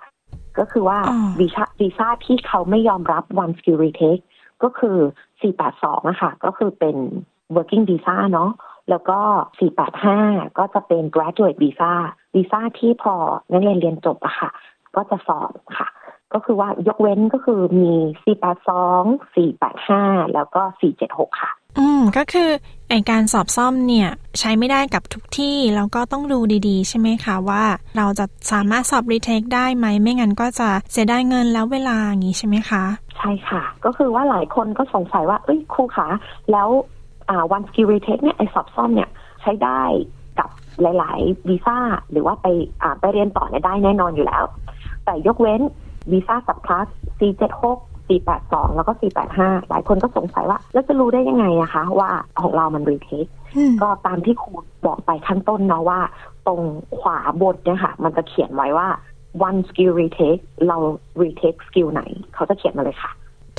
[0.58, 4.22] ก็คือว่าอ๋อวีซ่าวีซ่าที่เขาไม่ยอมรับ One Skill Retake
[4.62, 4.96] ก็คือ
[5.54, 6.96] 482นะคะก็คือเป็น
[7.54, 8.50] working visa เนาะ
[8.90, 9.18] แล้วก็
[9.88, 11.92] 485 ก็จะเป็น graduate visa
[12.34, 13.14] วีซ่าที่พอ
[13.52, 14.50] นักเรียนเรียนจบอะค่ะ
[14.96, 15.88] ก็จะสอบค่ะ
[16.34, 17.92] ก็คือว่ายกเว้นก็คือมี
[18.74, 20.62] 482 485 แล้วก็
[21.00, 22.50] 476 ค่ะ อืม ก็คือ
[22.90, 24.08] ไอการสอบซ่อมเนี่ย
[24.38, 27.62] ใช้ไม่ได้กับทุกที่ แล้วก็ต้องดูดีๆ ใช่ไหมคะว่า
[27.96, 32.84] เราจะสามารถสอบรีเทคได้ไหม ไม่งั้นก็จะเสียดายเงินแล้วเวลาอย่างนี้ใช่ไหมคะ
[33.18, 36.08] ใช่ค่ะ ก็คือว่าหลายคนก็สงสัยว่า เอ้ยครูคะ
[36.52, 36.68] แล้ว
[37.28, 39.10] อ่า one skill retake เนี่ยไอสอบซ่อมเนี่ย
[39.42, 39.82] ใช้ได้
[40.38, 40.48] กับ
[40.82, 41.78] หลาย ๆ วีซ่า
[42.10, 42.46] หรือว่าไป
[42.82, 44.44] อ่าไปเรียนต่อเนี่ยได้แน่นอนอยู่แล้ว
[45.04, 45.60] แต่ยกเว้น
[46.12, 46.86] วีซ่าสับคลาส
[47.18, 47.64] C76
[48.08, 48.92] 482 แล้วก็
[49.30, 52.10] 485 หลายคนก็สงสัยว่า แล้วจะรู้ได้ยังไงอะคะ ว่า
[52.42, 53.30] ของเรามัน retake
[53.82, 54.52] ก็ตามที่ครู
[54.86, 56.00] บอกไปข้างต้นเนาะว่า
[56.46, 56.60] ตรง
[56.98, 58.88] ขวาบนเนี่ยค่ะ มันจะเขียนไว้ว่า
[59.48, 60.76] one skill retake เรา
[61.22, 62.02] retake skill ไหน
[62.34, 63.12] เขาจะเขียนมาเลยค่ะ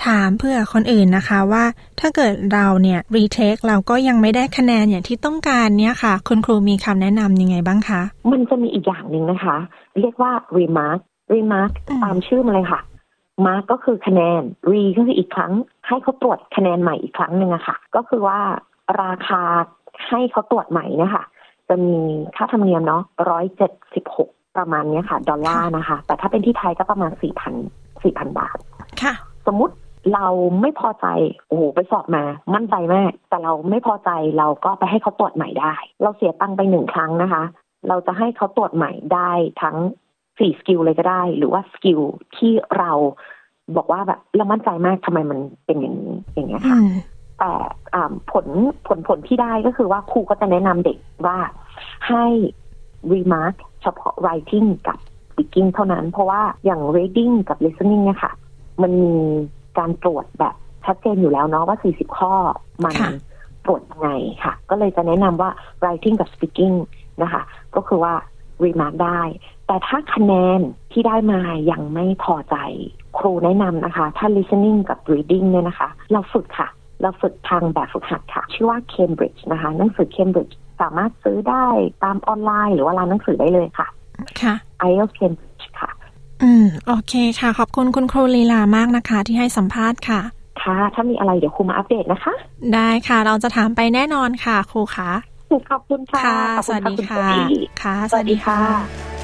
[0.05, 1.63] ถามเพื่อคนอื่นนะคะว่า
[1.99, 9.57] ถ้าเกิดเราเนี่ยรีเทคเราก็ยังไม่ได้คะแนนอย่างที่ต้องการเนี่ยค่ะ คุณครูมีคำแนะนำยังไงบ้างคะ มันจะมีอีกอย่างหนึ่งนะคะ
[9.99, 10.99] เรียกว่า remark
[11.33, 11.71] remark
[12.03, 12.81] ตามชื่อมาเลยค่ะ
[13.45, 15.53] mark ก็คือคะแนน re ก็คืออีกครั้ง
[15.87, 18.39] ให้เขาตรวจคะแนนใหม่อีกครั้งหนึ่งอะค่ะ ก็คือว่า
[19.03, 19.41] ราคา
[20.09, 21.25] ให้เขาตรวจใหม่เนี่ยค่ะ
[21.69, 21.97] จะมี
[22.35, 27.53] ค่าธรรมเนียมเนาะร้อยเจ็ดสิบหกประมาณเนี้ยค่ะ ดอลลาร์นะคะ แต่ถ้าเป็นที่ไทยก็ประมาณสี่พัน
[28.03, 28.57] สี่พันบาท
[29.01, 29.13] ค่ะ
[29.47, 29.75] สมมุติ
[30.13, 30.27] เรา
[30.61, 31.07] ไม่พอใจ
[31.47, 32.23] โอ้โห ไปสอบมา
[32.53, 37.43] มั่นใจมาก แต่เราไม่พอใจเราก็ไปให้เขาตรวจใหม่ได้ เราเสียตังค์ไปหนึ่งครั้งนะคะ
[37.87, 39.77] เราจะให้เขาตรวจใหม่ได้ทั้ง
[40.39, 41.99] สี่ skill เลยก็ได้ หรือว่า skill
[42.37, 42.91] ที่เรา
[43.75, 46.79] บอกว่าแบบเรามั่นใจมากทำไมมันเป็นอย่างนี้อย่างเงี้ยค่ะ
[47.39, 47.51] แต่
[47.93, 48.47] อ่าผล
[48.87, 51.37] ผลผลที่ได้ก็คือว่าครูก็จะแนะนำเด็กว่า
[52.07, 52.25] ให้
[53.13, 54.97] remark เฉพาะ writing กับ
[55.29, 58.31] speaking เท่านั้น เพราะว่าอย่าง reading กับ listening เนี่ยค่ะ
[58.81, 59.15] มันมี
[59.77, 62.33] การตรวจแบบชัดเจนอยู่แล้วเนาะว่า 40 ข้อ
[62.83, 63.11] มันค่ะ
[63.65, 64.09] ตรวจยังไง
[64.43, 65.49] ค่ะ ก็เลยจะแนะนำว่า
[65.81, 66.75] writing กับ speaking
[67.21, 67.41] นะคะ
[67.75, 68.13] ก็คือว่า
[68.63, 69.21] remark ได้
[69.69, 70.59] แต่ถ้าคะแนน
[70.91, 71.39] ที่ได้มา
[71.71, 72.55] ยังไม่พอใจ
[73.17, 76.67] ครูแนะนำนะคะ ถ้า listening กับ reading เนี่ยนะคะ เราฝึกค่ะ
[77.01, 81.67] เราฝึกทางแบบฝึกหัดค่ะ ชื่อว่า Cambridge นะคะหนังสือ Cambridge สามารถซื้อได้
[82.03, 83.87] ตามออนไลน์ หรือว่าร้านหนังสือได้เลยค่ะ
[84.41, 84.53] ค่ะ
[84.89, 85.91] IELTS Cambridge ค่ะ
[86.43, 90.21] อืม โอเคค่ะ ขอบคุณคุณครูลีลามากนะคะ ที่ให้สัมภาษณ์ค่ะ
[90.61, 92.33] ค่ะ ถ้ามีอะไรเดี๋ยวครูมาอัปเดตนะคะ
[92.73, 95.11] ได้ค่ะ เราจะถามไปแน่นอนค่ะ ครูคะ
[95.69, 99.18] ขอบคุณค่ะค่ะขอบสคุณวัสดีณค่ะโจอี้ค่ะ สวัสดีค่ะ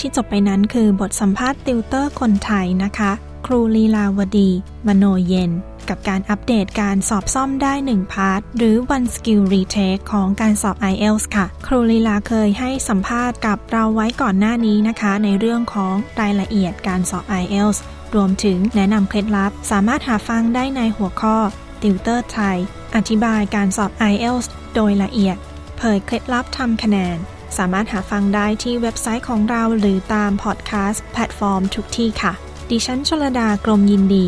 [0.00, 3.12] ที่จบไปนั้นคือบทสัมภาษณ์ติวเตอร์คนไทยนะคะ
[3.46, 4.50] ครูลีลาวดี
[4.86, 5.52] มโนเย็น
[5.88, 17.78] กับการอัปเดตการสอบซ่อมได้ 1 part หรือ one skill retake ของการสอบ IELTS ค่ะ ครูลีลาเคยให้สัมภาษณ์กับเราไว้ก่อนหน้านี้นะคะ ในเรื่องของรายละเอียดการสอบ IELTS
[18.14, 21.36] รวมถึงแนะนำเคล็ดลับ สามารถหาฟังได้ในหัวข้อ
[21.82, 22.58] ติวเตอร์ไทย
[22.96, 25.36] อธิบายการสอบ IELTS โดยละเอียด
[25.78, 27.18] เผยเคล็ดลับทำคะแนน
[27.56, 32.32] สามารถหาฟังได้ที่เว็บไซต์ของเราหรือตามพอดแคสต์แพลตฟอร์มทุกที่ค่ะ
[32.70, 34.26] ดิฉันชลดากรมยินดี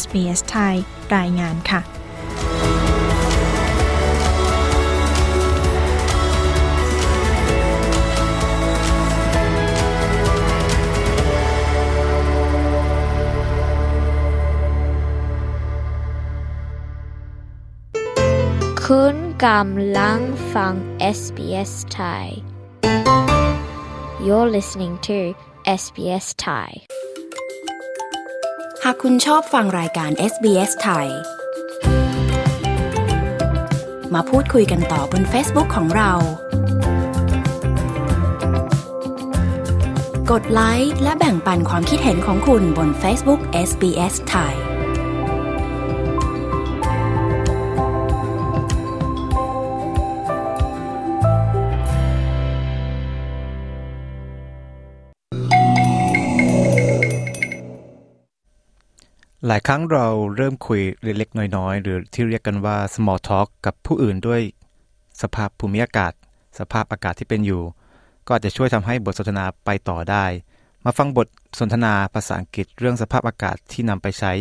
[0.00, 0.74] SBS ไทย
[1.16, 1.80] รายงานค่ะ
[18.94, 19.16] คุณ
[19.46, 20.20] กำลัง
[20.54, 20.74] ฟัง
[21.16, 22.26] SBS Thai
[24.26, 25.18] You're listening to
[25.82, 26.70] SBS Thai
[28.84, 31.06] หากคุณชอบฟังรายการ SBS ไทย
[34.14, 36.12] มาพูดคุยกันต่อบน Facebook ของเรา
[40.30, 44.67] กดไลค์และแบ่งปันความคิดเห็นของคุณบน Facebook SBS ไทย
[59.46, 64.42] หลายครั้งเราเริ่มคุยเล็กๆน้อยๆ หรือที่เรียกกันว่า small talk กับผู้อื่นด้วย
[65.22, 66.12] สภาพภูมิอากาศ
[66.58, 67.62] สภาพอากาศที่เป็นอยู่
[68.26, 70.24] ก็อาจจะช่วยทำให้บทสนทนาไปต่อได้
[70.84, 71.26] มาฟังบท
[71.58, 74.32] สนทนาภาษาอังกฤษเรื่องสภาพอากาศที่นำไปใช้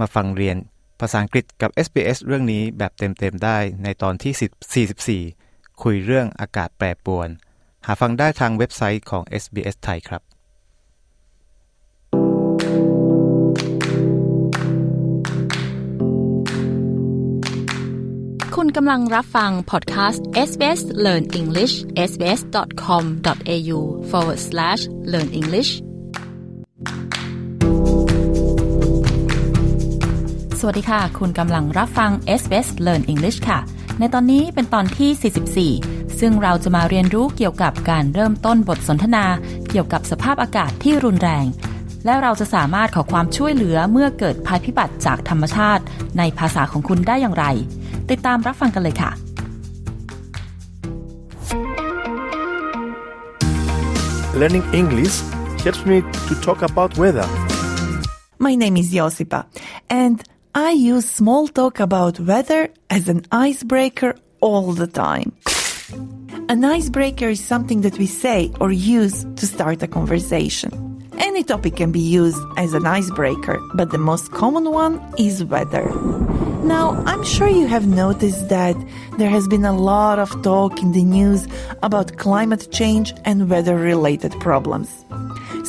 [0.00, 0.56] มาฟังเรียน
[1.00, 7.28] ภาษาอังกฤษกับ SBS เรื่องนี้แบบเต็มๆได้ในตอนที่ 44 คุยเรื่องอากาศแปรปรวน
[7.86, 10.22] หาฟังได้ทางเว็บไซต์ของ SBS ไทยครับ
[18.62, 21.74] คุณกำลังรับฟังพอดแคสต์ SBS Learn English
[22.08, 23.78] sbs.com.au
[24.10, 24.82] forward slash
[25.12, 25.70] learn English
[30.58, 33.58] สวัสดีค่ะ คุณกำลังรับฟัง SBS Learn English ค่ะ
[33.98, 39.24] ในตอนนี้เป็นตอนที่ 44 ซึ่งเราจะมาเรียนรู้เกี่ยวกับการเริ่มต้นบทสนทนา
[39.68, 41.44] เกี่ยวกับสภาพอากาศที่รุนแรง
[42.05, 45.83] และเราจะสามารถขอความช่วยเหลือเมื่อเกิดภัยพิบัติจากธรรมชาติ
[46.17, 47.45] ในภาษาของคุณได้อย่างไร
[48.09, 49.11] ติดตามรับฟังกันเลยค่ะ
[54.41, 55.15] Learning English
[55.63, 55.97] helps me
[56.27, 57.27] to talk about weather.
[58.39, 59.45] My name is Josipa,
[59.89, 60.23] and
[60.55, 65.33] I use small talk about weather as an icebreaker all the time.
[66.49, 70.84] An icebreaker is something that we say or use to start a conversation.
[71.18, 75.88] Any topic can be used as an icebreaker, but the most common one is weather.
[76.62, 78.76] Now, I'm sure you have noticed that
[79.18, 81.46] there has been a lot of talk in the news
[81.82, 85.04] about climate change and weather related problems.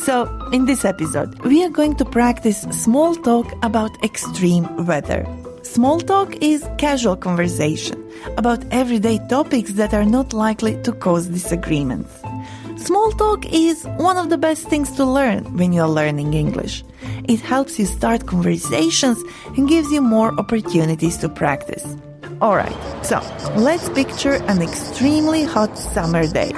[0.04, 5.26] So, in this episode, we are going to practice small talk about extreme weather.
[5.62, 8.02] Small talk is casual conversation
[8.36, 12.17] about everyday topics that are not likely to cause disagreements.
[12.88, 16.82] Small talk is one of the best things to learn when you're learning English.
[17.28, 19.22] It helps you start conversations
[19.58, 21.84] and gives you more opportunities to practice.
[22.40, 22.74] Alright,
[23.04, 23.20] so
[23.56, 26.52] let's picture an extremely hot summer day.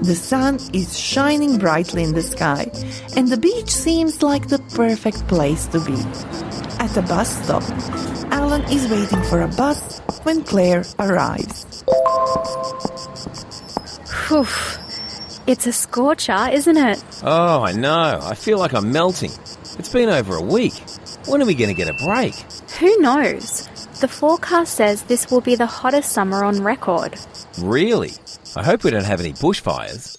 [0.00, 2.70] The sun is shining brightly in the sky,
[3.14, 6.00] and the beach seems like the perfect place to be.
[6.80, 7.64] At a bus stop,
[8.32, 11.84] Alan is waiting for a bus when Claire arrives.
[15.46, 17.02] It's a scorcher, isn't it?
[17.22, 18.18] Oh, I know.
[18.20, 19.30] I feel like I'm melting.
[19.78, 20.74] It's been over a week.
[21.26, 22.34] When are we going to get a break?
[22.80, 23.68] Who knows?
[24.00, 27.14] The forecast says this will be the hottest summer on record.
[27.60, 28.10] Really?
[28.56, 30.18] I hope we don't have any bushfires.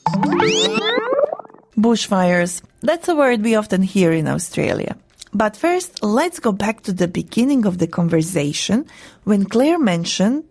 [1.78, 2.62] Bushfires.
[2.82, 4.96] That's a word we often hear in Australia.
[5.34, 8.86] But first, let's go back to the beginning of the conversation
[9.26, 10.46] when Claire mentioned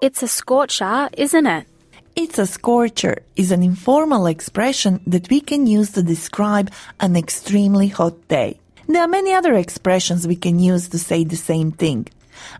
[0.00, 1.66] It's a scorcher, isn't it?
[2.14, 7.88] It's a scorcher is an informal expression that we can use to describe an extremely
[7.88, 8.60] hot day.
[8.86, 12.08] There are many other expressions we can use to say the same thing.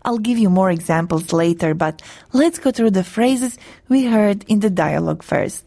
[0.03, 2.01] I'll give you more examples later, but
[2.31, 5.63] let's go through the phrases we heard in the dialogue first.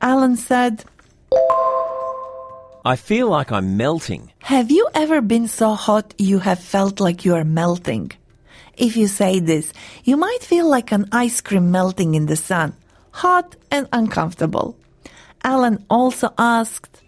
[0.00, 0.84] Alan said,
[2.86, 4.32] I feel like I'm melting.
[4.38, 8.12] Have you ever been so hot you have felt like you are melting?
[8.78, 12.72] If you say this, you might feel like an ice cream melting in the sun,
[13.12, 14.76] hot and uncomfortable.
[15.42, 17.02] Alan also asked,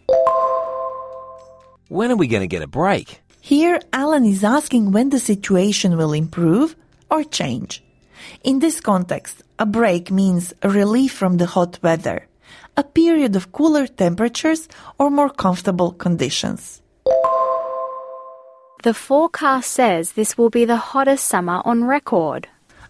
[1.89, 3.21] When are we going to get a break?
[3.41, 6.77] Here, Alan is asking when the situation will improve
[7.11, 7.83] or change.
[8.45, 12.27] In this context, a break means a relief from the hot weather,
[12.77, 16.83] a period of cooler temperatures or more comfortable conditions.
[18.83, 22.49] The forecast says this will be the hottest summer on record.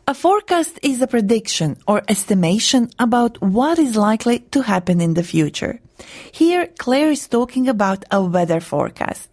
[0.08, 5.22] A forecast is a prediction or estimation about what is likely to happen in the
[5.22, 5.80] future.
[6.32, 9.30] Here, Claire is talking about a weather forecast.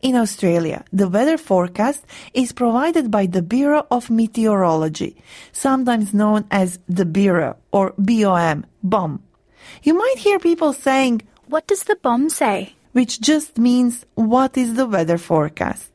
[0.00, 2.04] In Australia, the weather forecast
[2.34, 5.16] is provided by the Bureau of Meteorology,
[5.50, 9.22] sometimes known as the Bureau or BOM, BOM.
[9.82, 12.74] You might hear people saying, What does the BOM say?
[12.92, 15.91] Which just means, What is the weather forecast?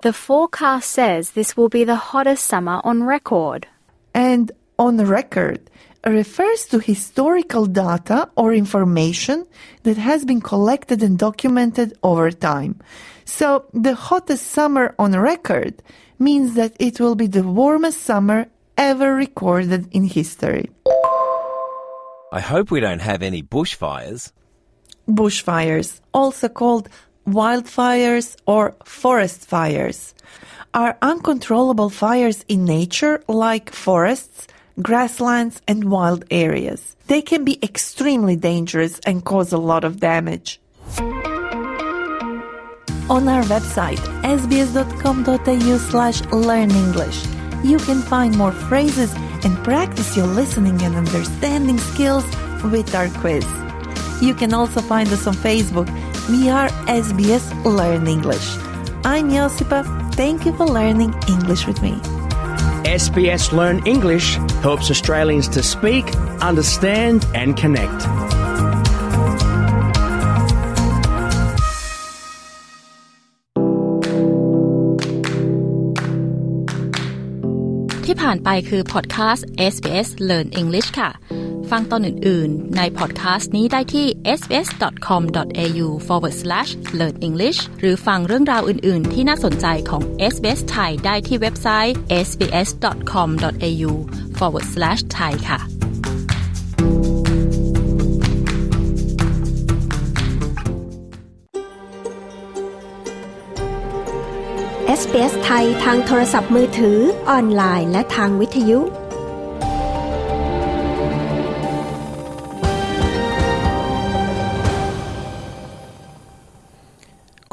[0.00, 3.66] The forecast says this will be the hottest summer on record.
[4.14, 5.68] And on record
[6.06, 9.44] refers to historical data or information
[9.82, 12.78] that has been collected and documented over time.
[13.24, 15.82] So the hottest summer on record
[16.20, 18.46] means that it will be the warmest summer
[18.76, 20.70] ever recorded in history.
[22.30, 24.30] I hope we don't have any bushfires.
[25.08, 26.88] Bushfires, also called
[27.32, 30.14] wildfires or forest fires,
[30.74, 34.46] are uncontrollable fires in nature like forests,
[34.80, 36.96] grasslands, and wild areas.
[37.06, 40.60] They can be extremely dangerous and cause a lot of damage.
[43.10, 47.24] On our website, sbs.com.au slash learn English,
[47.64, 49.14] you can find more phrases
[49.44, 52.24] and practice your listening and understanding skills
[52.64, 53.46] with our quiz.
[54.20, 55.88] You can also find us on Facebook.
[56.31, 56.69] We are
[57.05, 57.45] SBS
[57.77, 58.47] Learn English.
[59.11, 59.79] I'm Josipa.
[60.21, 61.93] Thank you for learning English with me.
[63.01, 64.27] SBS Learn English
[64.61, 66.05] helps Australians to speak,
[66.49, 67.99] understand, and connect.
[78.05, 81.09] ที่ผ่านไปคือพอดแคสต์ SBS Learn English ค่ะ
[81.70, 84.06] ฟังตอนอื่น ๆ ในพอดแคสต์นี้ได้ที่
[84.38, 90.02] sbs.com.au forward slash learn english หรือฟังเรื่องราวอื่น ๆ ที่น่าสนใจของ
[90.32, 91.96] SBS ไทยได้ที่เว็บไซต์
[92.26, 93.90] sbs.com.au
[94.38, 95.60] forward slash thai ค่ะ
[105.00, 106.98] SBS ไทยทางโทรศัพท์มือถือ
[107.30, 108.80] ออนไลน์ และทางวิทยุ